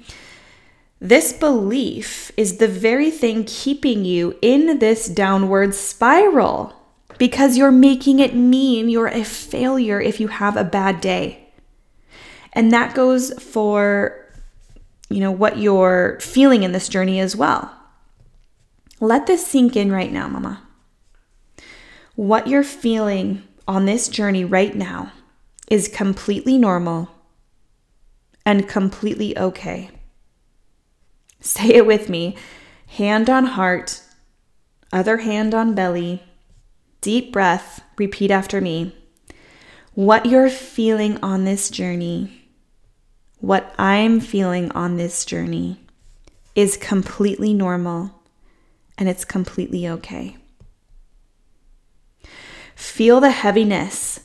this 1.00 1.32
belief 1.32 2.30
is 2.36 2.56
the 2.58 2.68
very 2.68 3.10
thing 3.10 3.44
keeping 3.44 4.04
you 4.04 4.38
in 4.40 4.78
this 4.78 5.06
downward 5.06 5.74
spiral 5.74 6.72
because 7.18 7.56
you're 7.56 7.70
making 7.70 8.20
it 8.20 8.34
mean 8.34 8.88
you're 8.88 9.08
a 9.08 9.24
failure 9.24 10.00
if 10.00 10.20
you 10.20 10.28
have 10.28 10.56
a 10.56 10.64
bad 10.64 11.00
day. 11.00 11.48
And 12.52 12.72
that 12.72 12.94
goes 12.94 13.32
for 13.42 14.20
you 15.10 15.20
know 15.20 15.30
what 15.30 15.58
you're 15.58 16.18
feeling 16.20 16.62
in 16.62 16.72
this 16.72 16.88
journey 16.88 17.20
as 17.20 17.36
well. 17.36 17.74
Let 19.00 19.26
this 19.26 19.46
sink 19.46 19.76
in 19.76 19.92
right 19.92 20.12
now, 20.12 20.28
mama. 20.28 20.62
What 22.14 22.46
you're 22.46 22.64
feeling 22.64 23.42
on 23.66 23.86
this 23.86 24.08
journey 24.08 24.44
right 24.44 24.74
now 24.74 25.12
is 25.68 25.88
completely 25.88 26.56
normal 26.56 27.10
and 28.46 28.68
completely 28.68 29.36
okay. 29.36 29.90
Say 31.44 31.74
it 31.74 31.86
with 31.86 32.08
me 32.08 32.36
hand 32.86 33.28
on 33.28 33.44
heart, 33.44 34.00
other 34.92 35.18
hand 35.18 35.54
on 35.54 35.74
belly, 35.74 36.22
deep 37.02 37.32
breath, 37.32 37.82
repeat 37.98 38.30
after 38.30 38.60
me. 38.60 38.96
What 39.92 40.26
you're 40.26 40.48
feeling 40.48 41.18
on 41.22 41.44
this 41.44 41.68
journey, 41.68 42.48
what 43.40 43.74
I'm 43.78 44.20
feeling 44.20 44.72
on 44.72 44.96
this 44.96 45.24
journey, 45.24 45.80
is 46.54 46.78
completely 46.78 47.52
normal 47.52 48.22
and 48.96 49.08
it's 49.08 49.24
completely 49.24 49.86
okay. 49.86 50.36
Feel 52.74 53.20
the 53.20 53.30
heaviness 53.30 54.20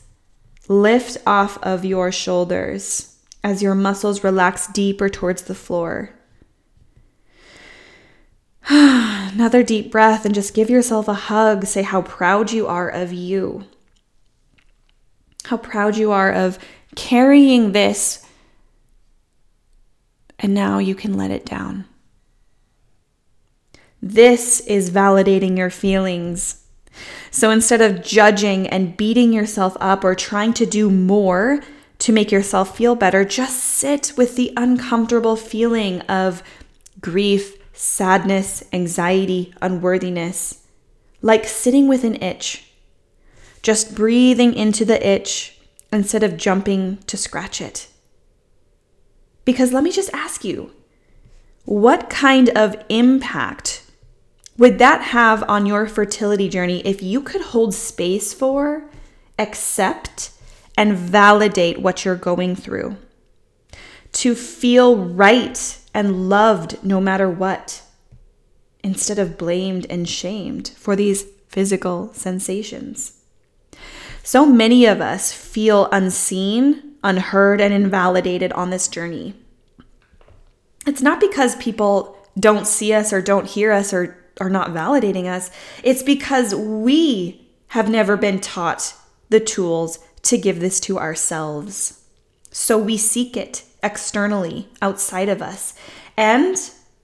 lift 0.70 1.18
off 1.28 1.58
of 1.64 1.84
your 1.84 2.12
shoulders 2.14 3.18
as 3.44 3.62
your 3.62 3.76
muscles 3.76 4.24
relax 4.24 4.68
deeper 4.68 5.10
towards 5.10 5.44
the 5.44 5.56
floor. 5.56 6.14
another 9.34 9.64
deep 9.64 9.92
breath 9.92 10.26
and 10.26 10.36
just 10.36 10.54
give 10.54 10.70
yourself 10.70 11.08
a 11.08 11.14
hug. 11.14 11.66
Say 11.66 11.82
how 11.82 12.04
proud 12.04 12.52
you 12.52 12.68
are 12.68 12.88
of 12.88 13.12
you. 13.12 13.66
How 15.46 15.58
proud 15.58 15.98
you 15.98 16.12
are 16.12 16.32
of 16.32 16.60
carrying 16.96 17.72
this. 17.72 18.26
And 20.38 20.54
now 20.54 20.78
you 20.78 20.94
can 20.94 21.18
let 21.18 21.32
it 21.32 21.46
down. 21.46 21.86
This 24.02 24.60
is 24.62 24.92
validating 24.92 25.58
your 25.58 25.72
feelings. 25.72 26.64
So 27.32 27.50
instead 27.50 27.82
of 27.82 28.04
judging 28.04 28.68
and 28.68 28.96
beating 28.96 29.34
yourself 29.34 29.76
up 29.80 30.04
or 30.04 30.14
trying 30.14 30.54
to 30.54 30.66
do 30.66 30.92
more 30.92 31.62
to 32.00 32.14
make 32.14 32.32
yourself 32.32 32.78
feel 32.78 32.96
better, 32.96 33.26
just 33.26 33.62
sit 33.64 34.14
with 34.16 34.36
the 34.36 34.54
uncomfortable 34.56 35.36
feeling 35.36 36.02
of 36.02 36.44
grief, 37.02 37.59
sadness, 37.82 38.62
anxiety, 38.74 39.54
unworthiness, 39.62 40.68
like 41.22 41.46
sitting 41.46 41.88
with 41.88 42.04
an 42.04 42.22
itch. 42.22 42.74
Just 43.62 43.96
breathing 43.96 44.54
into 44.54 44.84
the 44.84 45.08
itch 45.08 45.58
instead 45.90 46.22
of 46.22 46.36
jumping 46.36 46.98
to 47.08 47.16
scratch 47.16 47.62
it. 47.62 47.88
Because 49.46 49.72
let 49.72 49.86
me 49.86 49.94
just 49.94 50.14
ask 50.14 50.44
you 50.44 50.72
what 51.64 52.10
kind 52.10 52.50
of 52.50 52.76
impact 52.90 53.90
would 54.58 54.78
that 54.80 55.02
have 55.02 55.42
on 55.50 55.66
your 55.66 55.88
fertility 55.88 56.50
journey 56.50 56.82
if 56.82 57.02
you 57.02 57.22
could 57.22 57.42
hold 57.42 57.74
space 57.74 58.34
for, 58.34 58.90
accept, 59.38 60.32
and 60.78 60.98
validate 60.98 61.80
what 61.80 62.04
you're 62.04 62.16
going 62.16 62.58
through? 62.58 62.98
To 64.12 64.36
feel 64.36 64.98
right 64.98 65.79
and 65.94 66.30
loved 66.30 66.84
no 66.84 67.02
matter 67.02 67.30
what, 67.30 67.82
instead 68.84 69.20
of 69.20 69.38
blamed 69.38 69.86
and 69.90 70.08
shamed 70.08 70.70
for 70.70 70.96
these 70.96 71.26
physical 71.48 72.14
sensations. 72.14 73.20
So 74.24 74.46
many 74.46 74.86
of 74.86 75.02
us 75.02 75.34
feel 75.34 75.90
unseen, 75.92 76.96
unheard, 77.04 77.60
and 77.60 77.74
invalidated 77.74 78.54
on 78.54 78.70
this 78.70 78.88
journey. 78.88 79.34
It's 80.86 81.02
not 81.02 81.20
because 81.20 81.56
people 81.56 82.18
don't 82.40 82.68
see 82.68 82.94
us 82.94 83.12
or 83.12 83.22
don't 83.22 83.48
hear 83.48 83.72
us 83.72 83.94
or 83.94 84.18
are 84.40 84.50
not 84.50 84.70
validating 84.70 85.26
us. 85.26 85.52
It's 85.84 86.04
because 86.04 86.56
we 86.56 87.48
have 87.70 87.90
never 87.90 88.16
been 88.18 88.40
taught 88.40 88.94
the 89.30 89.40
tools 89.40 90.00
to 90.24 90.38
give 90.38 90.60
this 90.60 90.80
to 90.82 90.98
ourselves. 90.98 92.04
So 92.52 92.78
we 92.78 92.98
seek 92.98 93.36
it 93.36 93.64
externally 93.84 94.70
outside 94.82 95.30
of 95.30 95.42
us. 95.42 95.74
And 96.18 96.58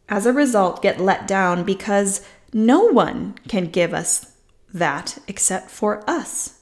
as 0.09 0.25
a 0.25 0.33
result, 0.33 0.81
get 0.81 0.99
let 0.99 1.27
down 1.27 1.63
because 1.63 2.25
no 2.53 2.81
one 2.83 3.35
can 3.47 3.65
give 3.69 3.93
us 3.93 4.33
that 4.73 5.17
except 5.27 5.71
for 5.71 6.07
us. 6.09 6.59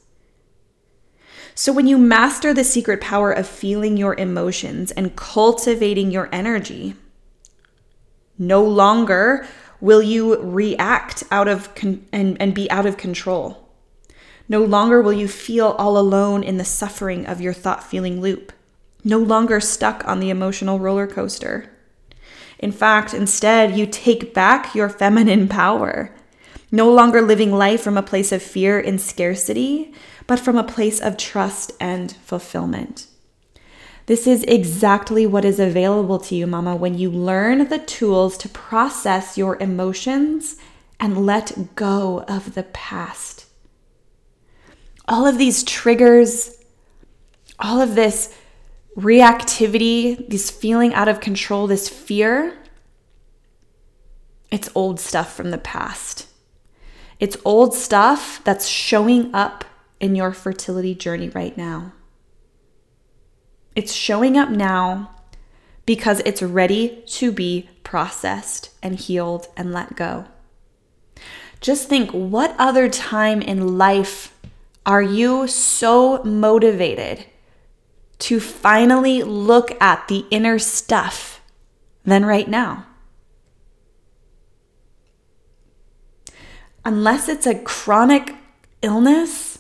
So, 1.56 1.72
when 1.72 1.86
you 1.86 1.98
master 1.98 2.54
the 2.54 2.64
secret 2.64 3.00
power 3.00 3.32
of 3.32 3.48
feeling 3.48 3.96
your 3.96 4.16
emotions 4.16 4.92
and 4.92 5.16
cultivating 5.16 6.10
your 6.10 6.30
energy, 6.32 6.96
no 8.40 8.64
longer 8.64 9.46
will 9.80 10.02
you 10.02 10.42
react 10.42 11.24
out 11.30 11.48
of 11.48 11.76
con- 11.76 12.06
and, 12.12 12.42
and 12.42 12.56
be 12.56 12.72
out 12.72 12.86
of 12.86 12.98
control. 12.98 13.70
No 14.50 14.64
longer 14.64 15.02
will 15.02 15.14
you 15.14 15.28
feel 15.28 15.76
all 15.78 15.98
alone 15.98 16.42
in 16.42 16.58
the 16.58 16.66
suffering 16.66 17.26
of 17.26 17.42
your 17.42 17.54
thought 17.54 17.84
feeling 17.84 18.20
loop 18.20 18.52
no 19.04 19.18
longer 19.18 19.60
stuck 19.60 20.08
on 20.08 20.20
the 20.20 20.30
emotional 20.30 20.80
roller 20.80 21.08
coaster. 21.08 21.70
In 22.60 22.72
fact, 22.72 23.14
instead, 23.14 23.78
you 23.78 23.86
take 23.86 24.34
back 24.34 24.74
your 24.74 24.90
feminine 24.90 25.48
power, 25.48 26.16
no 26.72 26.92
longer 26.92 27.22
living 27.22 27.52
life 27.52 27.82
from 27.82 27.98
a 27.98 28.04
place 28.04 28.32
of 28.32 28.42
fear 28.42 28.80
and 28.80 29.02
scarcity, 29.02 29.94
but 30.28 30.40
from 30.40 30.58
a 30.58 30.64
place 30.64 31.02
of 31.02 31.18
trust 31.18 31.74
and 31.80 32.14
fulfillment. 32.24 33.08
This 34.06 34.28
is 34.28 34.44
exactly 34.44 35.26
what 35.26 35.46
is 35.46 35.60
available 35.60 36.20
to 36.20 36.36
you, 36.36 36.46
Mama, 36.46 36.76
when 36.76 36.98
you 36.98 37.10
learn 37.10 37.70
the 37.70 37.80
tools 37.80 38.38
to 38.40 38.50
process 38.50 39.38
your 39.38 39.58
emotions 39.62 40.58
and 41.00 41.26
let 41.26 41.76
go 41.76 42.24
of 42.28 42.54
the 42.54 42.64
past. 42.64 43.46
All 45.08 45.26
of 45.26 45.38
these 45.38 45.64
triggers, 45.64 46.58
all 47.60 47.82
of 47.82 47.96
this 47.96 48.38
reactivity, 48.98 50.28
this 50.30 50.50
feeling 50.52 50.94
out 50.94 51.08
of 51.08 51.20
control, 51.20 51.68
this 51.68 51.90
fear, 51.90 52.58
it's 54.52 54.70
old 54.76 55.00
stuff 55.00 55.34
from 55.34 55.52
the 55.52 55.58
past. 55.58 56.28
It's 57.20 57.38
old 57.44 57.74
stuff 57.74 58.42
that's 58.44 58.68
showing 58.68 59.34
up 59.34 59.66
in 60.00 60.16
your 60.16 60.32
fertility 60.32 60.94
journey 60.94 61.30
right 61.30 61.58
now. 61.58 61.94
It's 63.76 63.94
showing 63.94 64.38
up 64.38 64.50
now 64.50 65.16
because 65.86 66.22
it's 66.26 66.44
ready 66.44 67.04
to 67.08 67.32
be 67.32 67.70
processed 67.84 68.70
and 68.84 68.96
healed 68.96 69.48
and 69.58 69.74
let 69.74 69.96
go. 69.96 70.26
Just 71.60 71.90
think 71.90 72.12
what 72.12 72.56
other 72.60 72.90
time 72.90 73.42
in 73.42 73.78
life 73.78 74.36
are 74.86 75.02
you 75.02 75.48
so 75.48 76.22
motivated 76.24 77.26
to 78.20 78.40
finally 78.40 79.24
look 79.24 79.80
at 79.82 80.08
the 80.08 80.26
inner 80.32 80.60
stuff 80.60 81.42
than 82.04 82.26
right 82.26 82.48
now. 82.48 82.86
Unless 86.86 87.30
it's 87.30 87.48
a 87.48 87.60
chronic 87.60 88.36
illness 88.82 89.60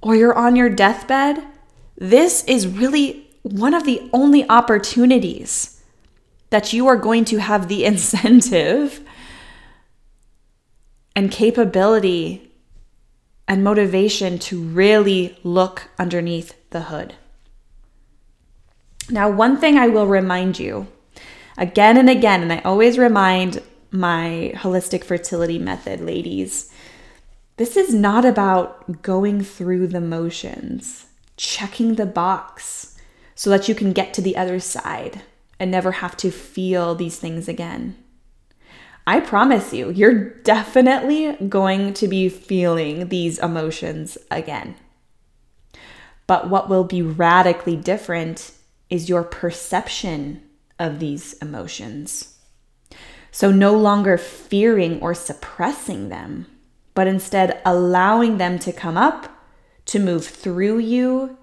or 0.00 0.16
you're 0.16 0.34
on 0.34 0.56
your 0.56 0.70
deathbed, 0.70 1.42
this 1.96 2.44
is 2.44 2.66
really 2.66 3.28
one 3.42 3.74
of 3.74 3.84
the 3.84 4.08
only 4.12 4.48
opportunities 4.48 5.82
that 6.50 6.72
you 6.72 6.86
are 6.86 6.96
going 6.96 7.24
to 7.26 7.38
have 7.38 7.68
the 7.68 7.84
incentive 7.90 9.00
and 11.14 11.30
capability 11.30 12.52
and 13.48 13.62
motivation 13.62 14.38
to 14.38 14.60
really 14.60 15.38
look 15.42 15.88
underneath 15.98 16.54
the 16.70 16.82
hood. 16.82 17.14
Now, 19.08 19.30
one 19.30 19.56
thing 19.56 19.78
I 19.78 19.88
will 19.88 20.06
remind 20.06 20.58
you 20.58 20.88
again 21.56 21.96
and 21.96 22.10
again, 22.10 22.42
and 22.42 22.52
I 22.52 22.58
always 22.58 22.98
remind 22.98 23.62
my 23.90 24.52
holistic 24.56 25.04
fertility 25.04 25.58
method 25.58 26.00
ladies 26.00 26.72
this 27.56 27.76
is 27.76 27.94
not 27.94 28.26
about 28.26 29.00
going 29.00 29.42
through 29.42 29.86
the 29.86 30.00
motions, 30.00 31.06
checking 31.38 31.94
the 31.94 32.04
box 32.04 32.98
so 33.34 33.48
that 33.48 33.66
you 33.66 33.74
can 33.74 33.94
get 33.94 34.12
to 34.14 34.20
the 34.20 34.36
other 34.36 34.60
side 34.60 35.22
and 35.58 35.70
never 35.70 35.92
have 35.92 36.18
to 36.18 36.30
feel 36.30 36.94
these 36.94 37.18
things 37.18 37.48
again. 37.48 37.96
I 39.06 39.20
promise 39.20 39.72
you, 39.72 39.90
you're 39.90 40.30
definitely 40.40 41.32
going 41.48 41.94
to 41.94 42.08
be 42.08 42.28
feeling 42.28 43.08
these 43.08 43.38
emotions 43.38 44.18
again. 44.30 44.74
But 46.26 46.50
what 46.50 46.68
will 46.68 46.84
be 46.84 47.00
radically 47.00 47.76
different 47.76 48.52
is 48.90 49.08
your 49.08 49.22
perception 49.22 50.42
of 50.78 50.98
these 50.98 51.34
emotions. 51.34 52.38
So, 53.30 53.50
no 53.50 53.76
longer 53.76 54.16
fearing 54.16 55.00
or 55.00 55.14
suppressing 55.14 56.08
them, 56.08 56.46
but 56.94 57.06
instead 57.06 57.60
allowing 57.66 58.38
them 58.38 58.58
to 58.60 58.72
come 58.72 58.96
up, 58.96 59.28
to 59.86 59.98
move 59.98 60.24
through 60.24 60.78
you, 60.78 61.36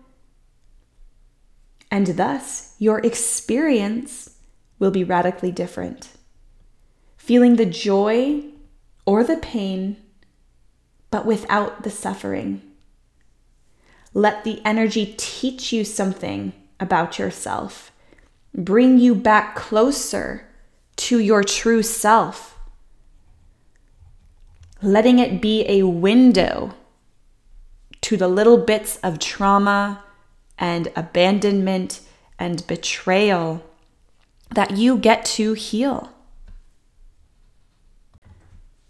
and 1.91 2.07
thus 2.07 2.75
your 2.79 2.99
experience 2.99 4.37
will 4.79 4.89
be 4.89 5.03
radically 5.03 5.51
different. 5.51 6.09
Feeling 7.17 7.55
the 7.55 7.67
joy 7.67 8.43
or 9.05 9.23
the 9.23 9.37
pain, 9.37 9.97
but 11.11 11.25
without 11.25 11.83
the 11.83 11.91
suffering. 11.91 12.63
Let 14.15 14.43
the 14.43 14.61
energy 14.65 15.13
teach 15.17 15.71
you 15.71 15.85
something 15.85 16.53
about 16.79 17.19
yourself, 17.19 17.91
bring 18.53 18.97
you 18.97 19.15
back 19.15 19.55
closer 19.55 20.47
to 20.95 21.19
your 21.19 21.43
true 21.43 21.83
self, 21.83 22.57
letting 24.81 25.19
it 25.19 25.41
be 25.41 25.65
a 25.67 25.83
window 25.83 26.73
to 28.01 28.17
the 28.17 28.27
little 28.27 28.57
bits 28.57 28.97
of 28.97 29.17
trauma 29.17 30.03
and 30.57 30.91
abandonment 30.95 32.01
and 32.37 32.65
betrayal 32.67 33.63
that 34.53 34.71
you 34.71 34.97
get 34.97 35.25
to 35.25 35.53
heal. 35.53 36.11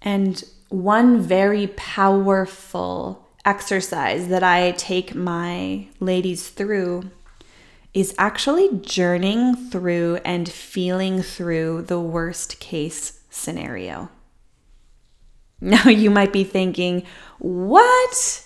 And 0.02 0.44
one 0.70 1.22
very 1.22 1.68
powerful 1.68 3.30
exercise 3.46 4.28
that 4.28 4.44
I 4.44 4.72
take 4.72 5.16
my 5.16 5.88
ladies 6.00 6.50
through 6.50 7.12
is 7.94 8.16
actually 8.18 8.80
journeying 8.82 9.56
through 9.56 10.20
and 10.26 10.50
feeling 10.50 11.22
through 11.22 11.84
the 11.84 12.00
worst 12.00 12.60
case 12.60 13.22
scenario. 13.30 14.10
Now 15.62 15.84
you 15.90 16.10
might 16.10 16.34
be 16.34 16.44
thinking, 16.44 17.04
what? 17.40 18.46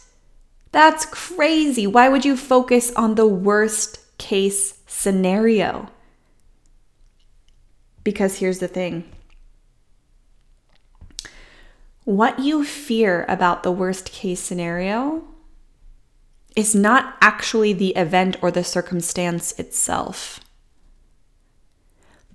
That's 0.71 1.05
crazy. 1.05 1.87
Why 1.87 2.09
would 2.09 2.25
you 2.25 2.35
focus 2.35 2.91
on 2.95 3.15
the 3.15 3.27
worst 3.27 3.99
case 4.17 4.79
scenario? 4.85 5.89
Because 8.03 8.37
here's 8.37 8.59
the 8.59 8.67
thing 8.67 9.03
what 12.03 12.39
you 12.39 12.63
fear 12.63 13.25
about 13.27 13.63
the 13.63 13.71
worst 13.71 14.11
case 14.13 14.39
scenario 14.39 15.23
is 16.57 16.75
not 16.75 17.15
actually 17.21 17.71
the 17.71 17.95
event 17.95 18.35
or 18.41 18.51
the 18.51 18.63
circumstance 18.63 19.57
itself, 19.59 20.41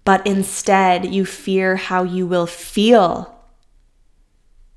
but 0.05 0.27
instead 0.27 1.05
you 1.05 1.27
fear 1.27 1.77
how 1.77 2.03
you 2.03 2.27
will 2.27 2.47
feel 2.47 3.39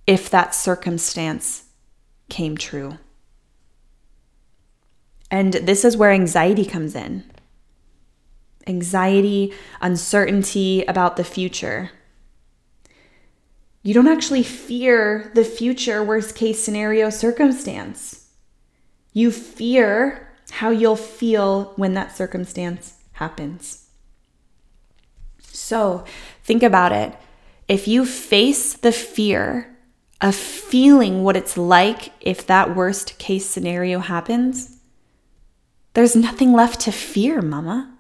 if 0.06 0.30
that 0.30 0.54
circumstance 0.54 1.66
came 2.28 2.58
true. 2.58 2.98
And 5.32 5.54
this 5.54 5.86
is 5.86 5.96
where 5.96 6.12
anxiety 6.12 6.66
comes 6.66 6.96
in 6.96 7.24
anxiety, 8.68 9.54
uncertainty 9.80 10.84
about 10.88 11.18
the 11.18 11.24
future 11.24 11.92
you 13.86 13.94
don't 13.94 14.08
actually 14.08 14.42
fear 14.42 15.32
the 15.36 15.44
future 15.44 16.04
worst 16.04 16.34
case 16.34 16.60
scenario 16.64 17.12
circumstance. 17.12 18.15
You 19.16 19.32
fear 19.32 20.28
how 20.52 20.72
you'll 20.72 20.98
feel 20.98 21.72
when 21.78 21.94
that 21.94 22.14
circumstance 22.18 22.96
happens. 23.14 23.88
So 25.40 26.04
think 26.44 26.62
about 26.62 26.92
it. 26.92 27.16
If 27.70 27.88
you 27.88 28.06
face 28.06 28.74
the 28.74 28.92
fear 28.92 29.74
of 30.20 30.36
feeling 30.36 31.24
what 31.24 31.38
it's 31.38 31.58
like 31.58 32.12
if 32.20 32.46
that 32.48 32.76
worst 32.76 33.18
case 33.18 33.46
scenario 33.46 34.00
happens, 34.00 34.80
there's 35.94 36.18
nothing 36.18 36.52
left 36.52 36.82
to 36.82 36.92
fear, 36.92 37.42
mama. 37.42 37.98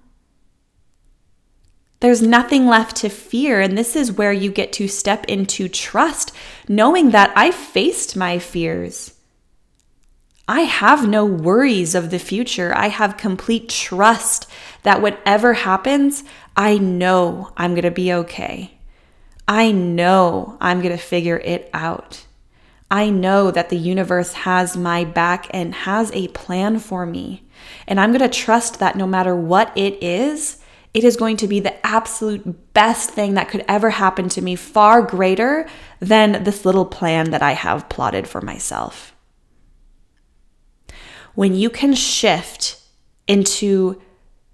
There's 2.01 2.21
nothing 2.21 2.67
left 2.67 2.97
to 2.97 3.09
fear. 3.09 3.61
And 3.61 3.77
this 3.77 3.95
is 3.95 4.11
where 4.11 4.33
you 4.33 4.51
get 4.51 4.73
to 4.73 4.89
step 4.89 5.23
into 5.29 5.69
trust, 5.69 6.35
knowing 6.67 7.11
that 7.11 7.31
I 7.37 7.51
faced 7.51 8.17
my 8.17 8.37
fears. 8.37 9.14
I 10.47 10.61
have 10.61 11.07
no 11.07 11.25
worries 11.25 11.95
of 11.95 12.11
the 12.11 12.19
future. 12.19 12.71
I 12.75 12.89
have 12.89 13.17
complete 13.17 13.67
trust 13.67 14.47
that 14.83 15.01
whatever 15.01 15.53
happens, 15.53 16.23
I 16.55 16.77
know 16.77 17.51
I'm 17.57 17.71
going 17.71 17.83
to 17.83 17.91
be 17.91 18.13
okay. 18.13 18.77
I 19.47 19.71
know 19.71 20.57
I'm 20.61 20.81
going 20.81 20.95
to 20.95 21.03
figure 21.03 21.39
it 21.39 21.69
out. 21.73 22.25
I 22.91 23.09
know 23.09 23.49
that 23.49 23.69
the 23.69 23.77
universe 23.77 24.33
has 24.33 24.77
my 24.77 25.03
back 25.03 25.47
and 25.49 25.73
has 25.73 26.11
a 26.11 26.27
plan 26.29 26.77
for 26.77 27.07
me. 27.07 27.43
And 27.87 27.99
I'm 27.99 28.11
going 28.11 28.29
to 28.29 28.29
trust 28.29 28.79
that 28.79 28.95
no 28.95 29.07
matter 29.07 29.35
what 29.35 29.75
it 29.75 30.01
is, 30.03 30.59
it 30.93 31.03
is 31.03 31.17
going 31.17 31.37
to 31.37 31.47
be 31.47 31.59
the 31.59 31.85
absolute 31.85 32.73
best 32.73 33.09
thing 33.09 33.33
that 33.33 33.49
could 33.49 33.65
ever 33.67 33.89
happen 33.89 34.29
to 34.29 34.41
me, 34.41 34.55
far 34.55 35.01
greater 35.01 35.67
than 35.99 36.43
this 36.43 36.65
little 36.65 36.85
plan 36.85 37.31
that 37.31 37.41
I 37.41 37.53
have 37.53 37.89
plotted 37.89 38.27
for 38.27 38.41
myself. 38.41 39.14
When 41.35 41.53
you 41.53 41.69
can 41.69 41.93
shift 41.93 42.81
into 43.27 44.01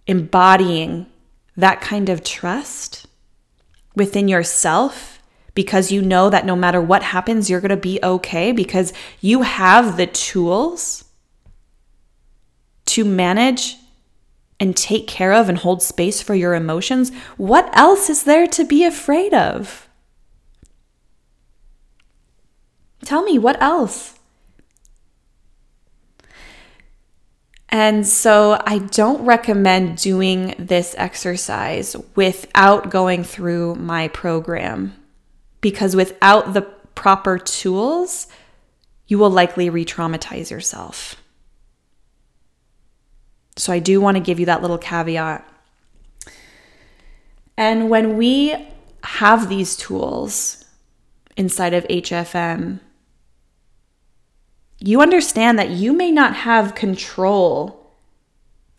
embodying 0.07 1.05
that 1.55 1.81
kind 1.81 2.09
of 2.09 2.23
trust 2.23 3.07
within 3.95 4.27
yourself, 4.27 5.19
because 5.53 5.91
you 5.91 6.01
know 6.01 6.29
that 6.29 6.45
no 6.45 6.55
matter 6.55 6.81
what 6.81 7.03
happens, 7.03 7.49
you're 7.49 7.61
going 7.61 7.69
to 7.69 7.77
be 7.77 7.99
okay 8.01 8.51
because 8.51 8.93
you 9.19 9.41
have 9.41 9.97
the 9.97 10.07
tools 10.07 11.05
to 12.85 13.03
manage 13.05 13.77
and 14.59 14.77
take 14.77 15.07
care 15.07 15.33
of 15.33 15.49
and 15.49 15.57
hold 15.57 15.81
space 15.81 16.21
for 16.21 16.35
your 16.35 16.53
emotions, 16.53 17.11
what 17.37 17.69
else 17.77 18.09
is 18.09 18.23
there 18.23 18.47
to 18.47 18.63
be 18.63 18.83
afraid 18.83 19.33
of? 19.33 19.89
Tell 23.03 23.23
me, 23.23 23.39
what 23.39 23.61
else? 23.61 24.19
And 27.71 28.05
so 28.05 28.62
I 28.65 28.79
don't 28.79 29.23
recommend 29.25 29.97
doing 29.97 30.55
this 30.60 30.93
exercise 30.97 31.95
without 32.15 32.89
going 32.89 33.23
through 33.23 33.75
my 33.75 34.10
program 34.10 34.93
because 35.62 35.95
without 35.95 36.53
the 36.53 36.63
proper 36.95 37.38
tools, 37.38 38.27
you 39.07 39.17
will 39.17 39.29
likely 39.29 39.69
re 39.69 39.86
traumatize 39.86 40.51
yourself. 40.51 41.15
So 43.55 43.71
I 43.71 43.79
do 43.79 44.01
want 44.01 44.17
to 44.17 44.23
give 44.23 44.39
you 44.39 44.45
that 44.47 44.62
little 44.62 44.77
caveat. 44.77 45.47
And 47.57 47.89
when 47.89 48.17
we 48.17 48.55
have 49.03 49.49
these 49.49 49.77
tools 49.77 50.65
inside 51.38 51.73
of 51.73 51.88
HFM, 51.88 52.79
you 54.83 55.01
understand 55.01 55.59
that 55.59 55.69
you 55.69 55.93
may 55.93 56.11
not 56.11 56.35
have 56.35 56.75
control 56.75 57.93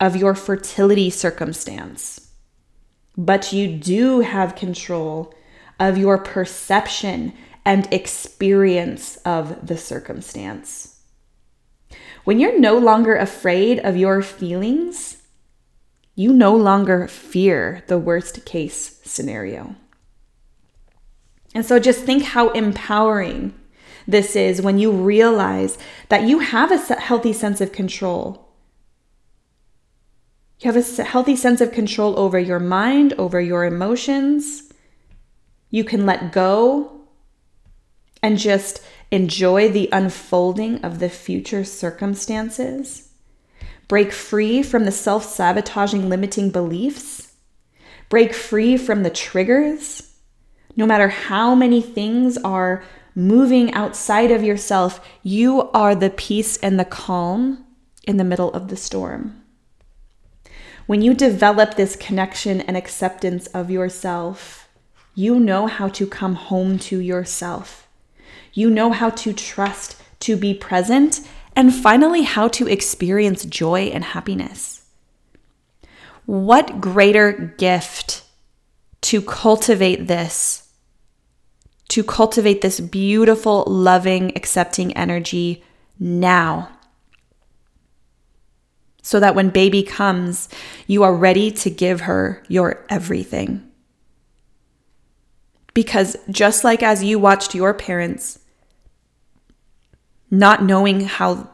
of 0.00 0.16
your 0.16 0.34
fertility 0.34 1.10
circumstance, 1.10 2.32
but 3.16 3.52
you 3.52 3.76
do 3.76 4.20
have 4.20 4.56
control 4.56 5.32
of 5.78 5.96
your 5.96 6.18
perception 6.18 7.32
and 7.64 7.92
experience 7.92 9.16
of 9.18 9.64
the 9.64 9.76
circumstance. 9.76 11.00
When 12.24 12.40
you're 12.40 12.58
no 12.58 12.78
longer 12.78 13.14
afraid 13.14 13.78
of 13.80 13.96
your 13.96 14.22
feelings, 14.22 15.22
you 16.16 16.32
no 16.32 16.56
longer 16.56 17.06
fear 17.06 17.84
the 17.86 17.98
worst 17.98 18.44
case 18.44 19.00
scenario. 19.04 19.76
And 21.54 21.64
so 21.64 21.78
just 21.78 22.04
think 22.04 22.24
how 22.24 22.50
empowering 22.50 23.54
this 24.06 24.36
is 24.36 24.62
when 24.62 24.78
you 24.78 24.90
realize 24.90 25.78
that 26.08 26.22
you 26.22 26.40
have 26.40 26.70
a 26.72 26.94
healthy 27.00 27.32
sense 27.32 27.60
of 27.60 27.72
control. 27.72 28.48
You 30.60 30.72
have 30.72 30.98
a 30.98 31.02
healthy 31.04 31.36
sense 31.36 31.60
of 31.60 31.72
control 31.72 32.18
over 32.18 32.38
your 32.38 32.60
mind, 32.60 33.14
over 33.14 33.40
your 33.40 33.64
emotions. 33.64 34.72
You 35.70 35.82
can 35.84 36.06
let 36.06 36.32
go 36.32 37.00
and 38.22 38.38
just 38.38 38.80
enjoy 39.10 39.68
the 39.68 39.88
unfolding 39.92 40.84
of 40.84 41.00
the 41.00 41.08
future 41.08 41.64
circumstances, 41.64 43.10
break 43.88 44.12
free 44.12 44.62
from 44.62 44.84
the 44.84 44.92
self 44.92 45.24
sabotaging 45.24 46.08
limiting 46.08 46.50
beliefs, 46.50 47.32
break 48.08 48.32
free 48.32 48.76
from 48.76 49.02
the 49.02 49.10
triggers. 49.10 50.10
No 50.76 50.86
matter 50.86 51.08
how 51.08 51.54
many 51.54 51.82
things 51.82 52.38
are 52.38 52.84
moving 53.14 53.72
outside 53.72 54.30
of 54.30 54.42
yourself, 54.42 55.06
you 55.22 55.70
are 55.70 55.94
the 55.94 56.10
peace 56.10 56.56
and 56.58 56.78
the 56.78 56.84
calm 56.84 57.64
in 58.06 58.16
the 58.16 58.24
middle 58.24 58.52
of 58.52 58.68
the 58.68 58.76
storm. 58.76 59.42
When 60.86 61.02
you 61.02 61.14
develop 61.14 61.74
this 61.74 61.96
connection 61.96 62.60
and 62.60 62.76
acceptance 62.76 63.46
of 63.48 63.70
yourself, 63.70 64.68
you 65.14 65.38
know 65.38 65.66
how 65.66 65.88
to 65.88 66.06
come 66.06 66.34
home 66.34 66.78
to 66.80 66.98
yourself 66.98 67.82
you 68.52 68.70
know 68.70 68.92
how 68.92 69.10
to 69.10 69.32
trust, 69.32 69.96
to 70.20 70.36
be 70.36 70.54
present, 70.54 71.20
and 71.56 71.74
finally, 71.74 72.22
how 72.22 72.48
to 72.48 72.68
experience 72.68 73.44
joy 73.44 73.84
and 73.84 74.04
happiness. 74.04 74.84
What 76.26 76.80
greater 76.80 77.54
gift 77.58 78.24
to 79.02 79.20
cultivate 79.20 80.06
this, 80.06 80.61
to 81.92 82.02
cultivate 82.02 82.62
this 82.62 82.80
beautiful, 82.80 83.64
loving, 83.66 84.32
accepting 84.34 84.96
energy 84.96 85.62
now. 85.98 86.70
So 89.02 89.20
that 89.20 89.34
when 89.34 89.50
baby 89.50 89.82
comes, 89.82 90.48
you 90.86 91.02
are 91.02 91.14
ready 91.14 91.50
to 91.50 91.68
give 91.68 92.00
her 92.02 92.42
your 92.48 92.82
everything. 92.88 93.70
Because 95.74 96.16
just 96.30 96.64
like 96.64 96.82
as 96.82 97.04
you 97.04 97.18
watched 97.18 97.54
your 97.54 97.74
parents 97.74 98.38
not 100.30 100.64
knowing 100.64 101.00
how 101.00 101.50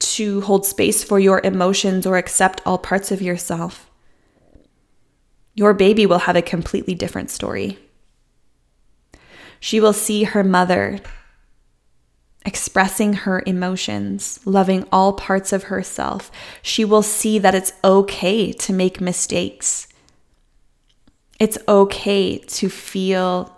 to 0.00 0.40
hold 0.40 0.66
space 0.66 1.04
for 1.04 1.20
your 1.20 1.40
emotions 1.44 2.04
or 2.04 2.16
accept 2.16 2.60
all 2.66 2.78
parts 2.78 3.12
of 3.12 3.22
yourself, 3.22 3.88
your 5.54 5.72
baby 5.72 6.04
will 6.04 6.18
have 6.18 6.34
a 6.34 6.42
completely 6.42 6.96
different 6.96 7.30
story. 7.30 7.78
She 9.60 9.80
will 9.80 9.92
see 9.92 10.24
her 10.24 10.44
mother 10.44 11.00
expressing 12.44 13.12
her 13.12 13.42
emotions, 13.46 14.40
loving 14.44 14.86
all 14.90 15.12
parts 15.12 15.52
of 15.52 15.64
herself. 15.64 16.30
She 16.62 16.84
will 16.84 17.02
see 17.02 17.38
that 17.38 17.54
it's 17.54 17.72
okay 17.84 18.52
to 18.52 18.72
make 18.72 19.00
mistakes. 19.00 19.86
It's 21.38 21.58
okay 21.68 22.38
to 22.38 22.68
feel 22.68 23.54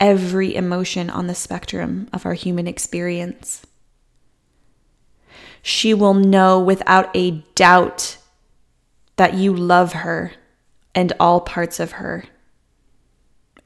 every 0.00 0.54
emotion 0.54 1.08
on 1.08 1.26
the 1.26 1.34
spectrum 1.34 2.08
of 2.12 2.26
our 2.26 2.34
human 2.34 2.66
experience. 2.66 3.64
She 5.62 5.94
will 5.94 6.14
know 6.14 6.60
without 6.60 7.10
a 7.14 7.42
doubt 7.54 8.18
that 9.16 9.34
you 9.34 9.54
love 9.54 9.92
her 9.92 10.32
and 10.94 11.12
all 11.18 11.40
parts 11.40 11.80
of 11.80 11.92
her. 11.92 12.24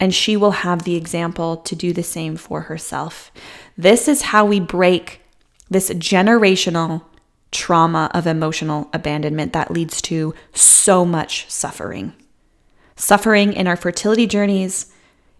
And 0.00 0.14
she 0.14 0.36
will 0.36 0.50
have 0.50 0.82
the 0.82 0.96
example 0.96 1.58
to 1.58 1.76
do 1.76 1.92
the 1.92 2.02
same 2.02 2.36
for 2.36 2.62
herself. 2.62 3.30
This 3.76 4.08
is 4.08 4.22
how 4.22 4.46
we 4.46 4.58
break 4.58 5.20
this 5.68 5.90
generational 5.90 7.04
trauma 7.52 8.10
of 8.14 8.26
emotional 8.26 8.88
abandonment 8.92 9.52
that 9.52 9.70
leads 9.70 10.00
to 10.02 10.34
so 10.52 11.04
much 11.04 11.48
suffering. 11.50 12.14
Suffering 12.96 13.52
in 13.52 13.66
our 13.66 13.76
fertility 13.76 14.26
journeys, 14.26 14.92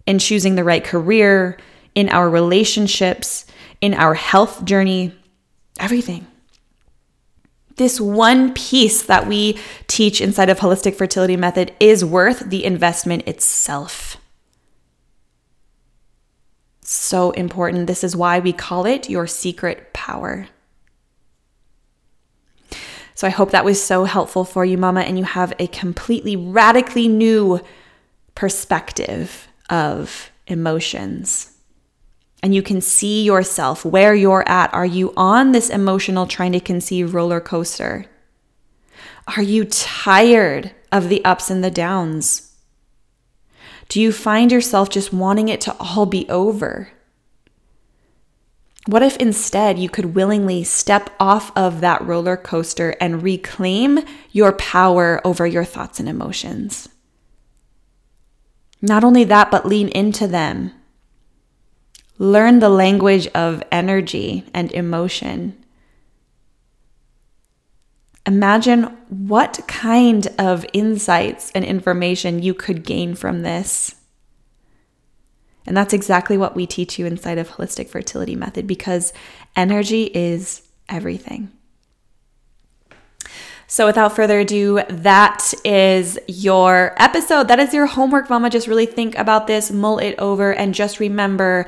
in 0.05 0.19
choosing 0.19 0.55
the 0.55 0.63
right 0.63 0.83
career, 0.83 1.57
in 1.95 2.09
our 2.09 2.29
relationships, 2.29 3.45
in 3.81 3.93
our 3.93 4.13
health 4.13 4.63
journey, 4.63 5.13
everything. 5.79 6.27
This 7.77 7.99
one 7.99 8.53
piece 8.53 9.03
that 9.03 9.27
we 9.27 9.57
teach 9.87 10.21
inside 10.21 10.49
of 10.49 10.59
Holistic 10.59 10.95
Fertility 10.95 11.35
Method 11.35 11.73
is 11.79 12.05
worth 12.05 12.49
the 12.49 12.63
investment 12.63 13.27
itself. 13.27 14.17
So 16.81 17.31
important. 17.31 17.87
This 17.87 18.03
is 18.03 18.15
why 18.15 18.39
we 18.39 18.53
call 18.53 18.85
it 18.85 19.09
your 19.09 19.27
secret 19.27 19.93
power. 19.93 20.47
So 23.13 23.27
I 23.27 23.29
hope 23.29 23.51
that 23.51 23.65
was 23.65 23.81
so 23.81 24.05
helpful 24.05 24.43
for 24.43 24.65
you, 24.65 24.77
Mama, 24.77 25.01
and 25.01 25.17
you 25.17 25.23
have 25.23 25.53
a 25.59 25.67
completely 25.67 26.35
radically 26.35 27.07
new 27.07 27.59
perspective 28.33 29.47
of 29.69 30.31
emotions. 30.47 31.55
And 32.41 32.55
you 32.55 32.63
can 32.63 32.81
see 32.81 33.23
yourself 33.23 33.85
where 33.85 34.15
you're 34.15 34.47
at. 34.49 34.73
Are 34.73 34.85
you 34.85 35.13
on 35.15 35.51
this 35.51 35.69
emotional 35.69 36.25
trying 36.25 36.53
to 36.53 36.59
conceive 36.59 37.13
roller 37.13 37.39
coaster? 37.39 38.07
Are 39.37 39.43
you 39.43 39.65
tired 39.65 40.71
of 40.91 41.09
the 41.09 41.23
ups 41.23 41.51
and 41.51 41.63
the 41.63 41.69
downs? 41.69 42.50
Do 43.91 43.99
you 43.99 44.13
find 44.13 44.53
yourself 44.53 44.89
just 44.89 45.11
wanting 45.11 45.49
it 45.49 45.59
to 45.61 45.75
all 45.77 46.05
be 46.05 46.25
over? 46.29 46.91
What 48.87 49.03
if 49.03 49.17
instead 49.17 49.77
you 49.77 49.89
could 49.89 50.15
willingly 50.15 50.63
step 50.63 51.09
off 51.19 51.51
of 51.57 51.81
that 51.81 52.01
roller 52.01 52.37
coaster 52.37 52.95
and 53.01 53.21
reclaim 53.21 53.99
your 54.31 54.53
power 54.53 55.19
over 55.25 55.45
your 55.45 55.65
thoughts 55.65 55.99
and 55.99 56.07
emotions? 56.07 56.87
Not 58.81 59.03
only 59.03 59.25
that, 59.25 59.51
but 59.51 59.65
lean 59.67 59.89
into 59.89 60.25
them. 60.25 60.71
Learn 62.17 62.59
the 62.59 62.69
language 62.69 63.27
of 63.35 63.61
energy 63.73 64.45
and 64.53 64.71
emotion. 64.71 65.60
Imagine 68.25 68.83
what 69.09 69.59
kind 69.67 70.27
of 70.37 70.65
insights 70.73 71.51
and 71.51 71.65
information 71.65 72.43
you 72.43 72.53
could 72.53 72.83
gain 72.83 73.15
from 73.15 73.41
this. 73.41 73.95
And 75.65 75.75
that's 75.75 75.93
exactly 75.93 76.37
what 76.37 76.55
we 76.55 76.65
teach 76.65 76.99
you 76.99 77.05
inside 77.05 77.37
of 77.37 77.49
Holistic 77.49 77.87
Fertility 77.87 78.35
Method 78.35 78.67
because 78.67 79.13
energy 79.55 80.05
is 80.13 80.67
everything. 80.89 81.51
So, 83.67 83.85
without 83.85 84.15
further 84.15 84.41
ado, 84.41 84.81
that 84.89 85.53
is 85.63 86.19
your 86.27 86.93
episode. 86.97 87.47
That 87.47 87.59
is 87.59 87.73
your 87.73 87.85
homework, 87.85 88.29
Mama. 88.29 88.49
Just 88.49 88.67
really 88.67 88.85
think 88.85 89.17
about 89.17 89.47
this, 89.47 89.71
mull 89.71 89.97
it 89.97 90.13
over, 90.19 90.53
and 90.53 90.75
just 90.75 90.99
remember 90.99 91.65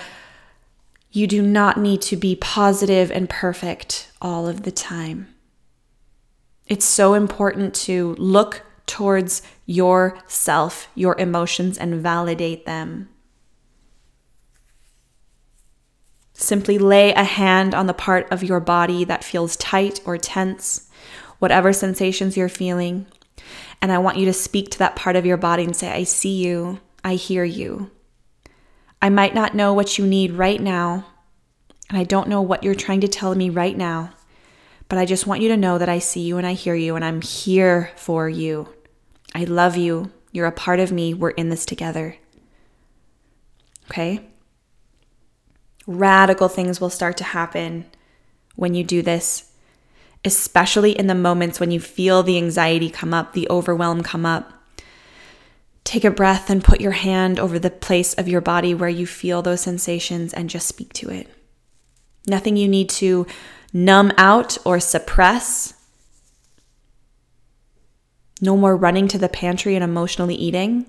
you 1.14 1.28
do 1.28 1.42
not 1.42 1.80
need 1.80 2.02
to 2.02 2.18
be 2.18 2.36
positive 2.36 3.10
and 3.10 3.30
perfect 3.30 4.12
all 4.22 4.48
of 4.48 4.64
the 4.64 4.72
time. 4.72 5.33
It's 6.74 6.86
so 6.86 7.14
important 7.14 7.76
to 7.86 8.16
look 8.16 8.64
towards 8.88 9.44
yourself, 9.68 10.88
your 10.96 11.16
emotions, 11.20 11.78
and 11.78 12.02
validate 12.02 12.66
them. 12.66 13.10
Simply 16.34 16.80
lay 16.80 17.14
a 17.14 17.24
hand 17.24 17.76
on 17.76 17.86
the 17.86 17.94
part 17.94 18.28
of 18.32 18.42
your 18.42 18.60
body 18.60 19.04
that 19.04 19.24
feels 19.24 19.56
tight 19.58 20.00
or 20.04 20.18
tense, 20.18 20.90
whatever 21.38 21.74
sensations 21.74 22.36
you're 22.36 22.50
feeling. 22.50 23.06
And 23.80 23.92
I 23.92 24.00
want 24.00 24.18
you 24.18 24.26
to 24.26 24.34
speak 24.34 24.72
to 24.72 24.80
that 24.80 24.96
part 24.96 25.16
of 25.16 25.28
your 25.28 25.38
body 25.38 25.66
and 25.66 25.76
say, 25.76 25.92
I 25.92 26.06
see 26.06 26.42
you, 26.44 26.80
I 27.04 27.14
hear 27.14 27.44
you. 27.44 27.92
I 29.00 29.10
might 29.10 29.36
not 29.36 29.54
know 29.54 29.76
what 29.76 30.00
you 30.00 30.08
need 30.08 30.32
right 30.32 30.60
now, 30.60 31.06
and 31.88 32.00
I 32.00 32.04
don't 32.04 32.30
know 32.30 32.42
what 32.42 32.64
you're 32.64 32.74
trying 32.74 33.02
to 33.02 33.08
tell 33.08 33.36
me 33.36 33.52
right 33.52 33.78
now, 33.78 34.14
but 34.90 35.00
I 35.00 35.06
just 35.06 35.26
want 35.26 35.42
you 35.42 35.50
to 35.50 35.58
know 35.58 35.78
that 35.78 35.90
I 35.90 36.00
see 36.00 36.22
you 36.22 36.38
and 36.38 36.46
I 36.46 36.54
hear 36.54 36.76
you, 36.76 36.96
and 36.96 37.04
I'm 37.04 37.22
here 37.22 37.92
for 37.96 38.30
you. 38.30 38.74
I 39.34 39.44
love 39.46 39.76
you. 39.78 40.12
You're 40.32 40.48
a 40.48 40.52
part 40.52 40.80
of 40.80 40.92
me. 40.92 41.14
We're 41.14 41.32
in 41.32 41.50
this 41.50 41.66
together. 41.66 42.18
Okay? 43.90 44.28
Radical 45.86 46.48
things 46.48 46.80
will 46.80 46.90
start 46.90 47.18
to 47.18 47.24
happen 47.24 47.86
when 48.56 48.74
you 48.74 48.84
do 48.84 49.02
this, 49.02 49.52
especially 50.24 50.98
in 50.98 51.08
the 51.08 51.16
moments 51.16 51.60
when 51.60 51.72
you 51.72 51.80
feel 51.80 52.24
the 52.24 52.38
anxiety 52.38 52.90
come 52.90 53.14
up, 53.14 53.34
the 53.34 53.50
overwhelm 53.50 54.04
come 54.04 54.26
up. 54.26 54.54
Take 55.84 56.06
a 56.06 56.12
breath 56.12 56.50
and 56.50 56.64
put 56.64 56.80
your 56.80 56.92
hand 56.92 57.40
over 57.40 57.60
the 57.60 57.70
place 57.70 58.14
of 58.14 58.28
your 58.28 58.42
body 58.42 58.74
where 58.74 58.90
you 58.90 59.06
feel 59.06 59.42
those 59.42 59.62
sensations 59.62 60.34
and 60.34 60.50
just 60.50 60.68
speak 60.68 60.94
to 60.94 61.10
it. 61.10 61.30
Nothing 62.26 62.56
you 62.56 62.70
need 62.70 62.90
to 62.92 63.28
numb 63.74 64.14
out 64.18 64.58
or 64.64 64.80
suppress. 64.80 65.74
No 68.40 68.56
more 68.56 68.78
running 68.78 69.08
to 69.10 69.18
the 69.18 69.30
pantry 69.30 69.76
and 69.76 69.84
emotionally 69.84 70.36
eating. 70.36 70.86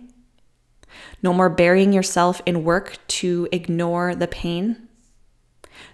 No 1.23 1.33
more 1.33 1.49
burying 1.49 1.93
yourself 1.93 2.43
in 2.45 2.65
work 2.65 2.99
to 3.09 3.49
ignore 3.51 4.15
the 4.15 4.29
pain. 4.29 4.89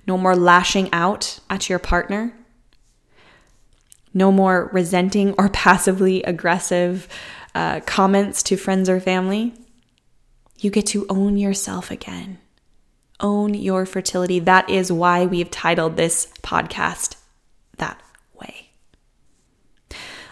No 0.07 0.19
more 0.19 0.35
lashing 0.35 0.93
out 0.93 1.39
at 1.49 1.69
your 1.69 1.79
partner. 1.79 2.35
No 4.13 4.33
more 4.33 4.69
resenting 4.73 5.35
or 5.39 5.49
passively 5.53 6.23
aggressive 6.25 7.07
uh, 7.55 7.81
comments 7.87 8.43
to 8.45 8.57
friends 8.57 8.89
or 8.89 9.01
family. 9.01 9.55
You 10.59 10.71
get 10.71 10.87
to 10.87 11.07
own 11.09 11.37
yourself 11.37 11.91
again. 11.91 12.39
Own 13.21 13.55
your 13.55 13.87
fertility. 13.87 14.41
That 14.41 14.69
is 14.69 14.91
why 14.91 15.27
we've 15.27 15.51
titled 15.51 15.97
this 15.97 16.33
podcast 16.43 17.17
that 17.79 18.01
way. 18.35 18.71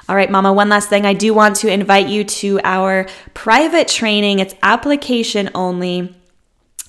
All 0.09 0.17
right, 0.17 0.31
Mama, 0.31 0.53
one 0.53 0.69
last 0.69 0.89
thing. 0.89 1.07
I 1.07 1.15
do 1.15 1.35
want 1.35 1.57
to 1.57 1.73
invite 1.73 2.09
you 2.09 2.25
to 2.25 2.61
our 2.65 3.07
private 3.35 3.89
training. 3.89 4.39
It's 4.39 4.55
application 4.63 5.51
only 5.55 6.15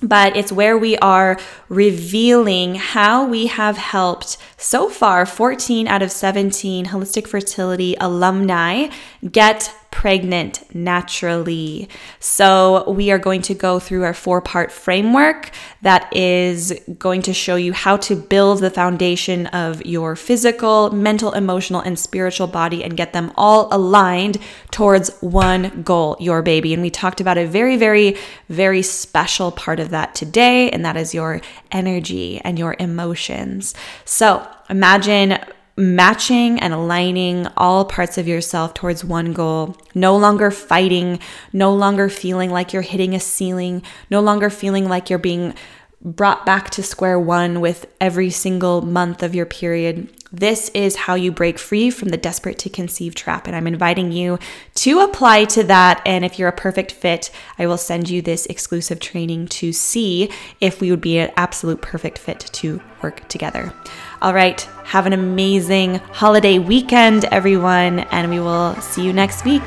but 0.02 0.36
it's 0.36 0.52
where 0.52 0.78
we 0.78 0.98
are 0.98 1.38
revealing 1.68 2.76
how 2.76 3.26
we 3.26 3.48
have 3.48 3.78
helped 3.78 4.38
so 4.58 4.90
far 4.90 5.26
14 5.26 5.88
out 5.88 6.02
of 6.02 6.12
17 6.12 6.88
holistic 6.88 7.28
fertility 7.28 7.96
alumni 8.00 8.88
get 9.30 9.76
pregnant 9.92 10.64
naturally. 10.74 11.90
So, 12.20 12.90
we 12.90 13.12
are 13.12 13.18
going 13.18 13.42
to 13.44 13.54
go 13.54 13.80
through 13.80 14.04
our 14.04 14.14
four 14.14 14.42
part 14.42 14.72
framework 14.72 15.52
that 15.82 16.16
is 16.16 16.80
going 16.98 17.22
to 17.24 17.34
show 17.34 17.56
you 17.56 17.74
how 17.74 17.98
to 17.98 18.16
build 18.16 18.60
the 18.60 18.70
foundation 18.70 19.48
of 19.48 19.86
your 19.86 20.16
physical, 20.16 20.92
mental, 20.92 21.32
emotional, 21.34 21.82
and 21.82 21.98
spiritual 21.98 22.48
body 22.48 22.84
and 22.84 22.96
get 22.98 23.14
them 23.14 23.32
all 23.36 23.68
aligned 23.72 24.38
towards 24.72 25.10
one 25.20 25.82
goal 25.84 26.16
your 26.20 26.42
baby. 26.42 26.74
And 26.74 26.82
we 26.82 26.90
talked 26.90 27.22
about 27.22 27.38
a 27.38 27.46
very, 27.46 27.78
very, 27.78 28.18
very 28.48 28.82
special 28.82 29.52
part 29.52 29.80
of 29.80 29.90
that 29.90 30.16
today, 30.16 30.70
and 30.70 30.86
that 30.86 30.98
is 30.98 31.14
your 31.14 31.42
energy 31.72 32.40
and 32.44 32.60
your 32.60 32.76
emotions. 32.80 33.74
So, 34.06 34.48
imagine 34.70 35.40
matching 35.80 36.60
and 36.60 36.74
aligning 36.74 37.48
all 37.56 37.86
parts 37.86 38.18
of 38.18 38.28
yourself 38.28 38.74
towards 38.74 39.04
one 39.04 39.32
goal, 39.32 39.78
no 39.96 40.16
longer 40.18 40.52
fighting, 40.52 41.20
no 41.54 41.74
longer 41.74 42.10
feeling 42.10 42.52
like 42.52 42.74
you're 42.74 42.82
hitting 42.82 43.16
a 43.16 43.20
ceiling, 43.20 43.82
no 44.12 44.20
longer 44.20 44.50
feeling 44.50 44.90
like 44.90 45.10
you're 45.10 45.18
being 45.18 45.54
brought 46.02 46.46
back 46.46 46.70
to 46.70 46.84
square 46.84 47.20
one 47.20 47.60
with 47.62 47.86
every 48.00 48.30
single 48.30 48.82
month 48.82 49.24
of 49.24 49.36
your 49.36 49.46
period. 49.46 50.10
This 50.32 50.70
is 50.70 50.96
how 50.96 51.16
you 51.16 51.32
break 51.32 51.58
free 51.58 51.90
from 51.90 52.10
the 52.10 52.18
desperate 52.18 52.60
to 52.60 52.70
conceive 52.70 53.16
trap. 53.16 53.48
And 53.48 53.56
I'm 53.56 53.68
inviting 53.68 54.12
you 54.12 54.38
to 54.76 55.00
apply 55.00 55.46
to 55.46 55.64
that. 55.64 56.02
And 56.06 56.24
if 56.24 56.38
you're 56.38 56.50
a 56.50 56.54
perfect 56.54 56.92
fit, 56.92 57.32
I 57.58 57.68
will 57.68 57.78
send 57.78 58.10
you 58.10 58.22
this 58.22 58.46
exclusive 58.46 59.00
training 59.00 59.48
to 59.48 59.74
see 59.74 60.30
if 60.62 60.80
we 60.80 60.92
would 60.92 61.02
be 61.02 61.18
an 61.18 61.32
absolute 61.36 61.82
perfect 61.82 62.18
fit 62.18 62.40
to 62.40 62.80
work 63.02 63.28
together. 63.28 63.74
All 64.22 64.34
right, 64.34 64.60
have 64.84 65.06
an 65.06 65.14
amazing 65.14 65.96
holiday 66.12 66.60
weekend, 66.60 67.24
everyone, 67.26 68.00
and 68.12 68.30
we 68.30 68.42
will 68.42 68.76
see 68.82 69.06
you 69.06 69.14
next 69.14 69.46
week. 69.46 69.62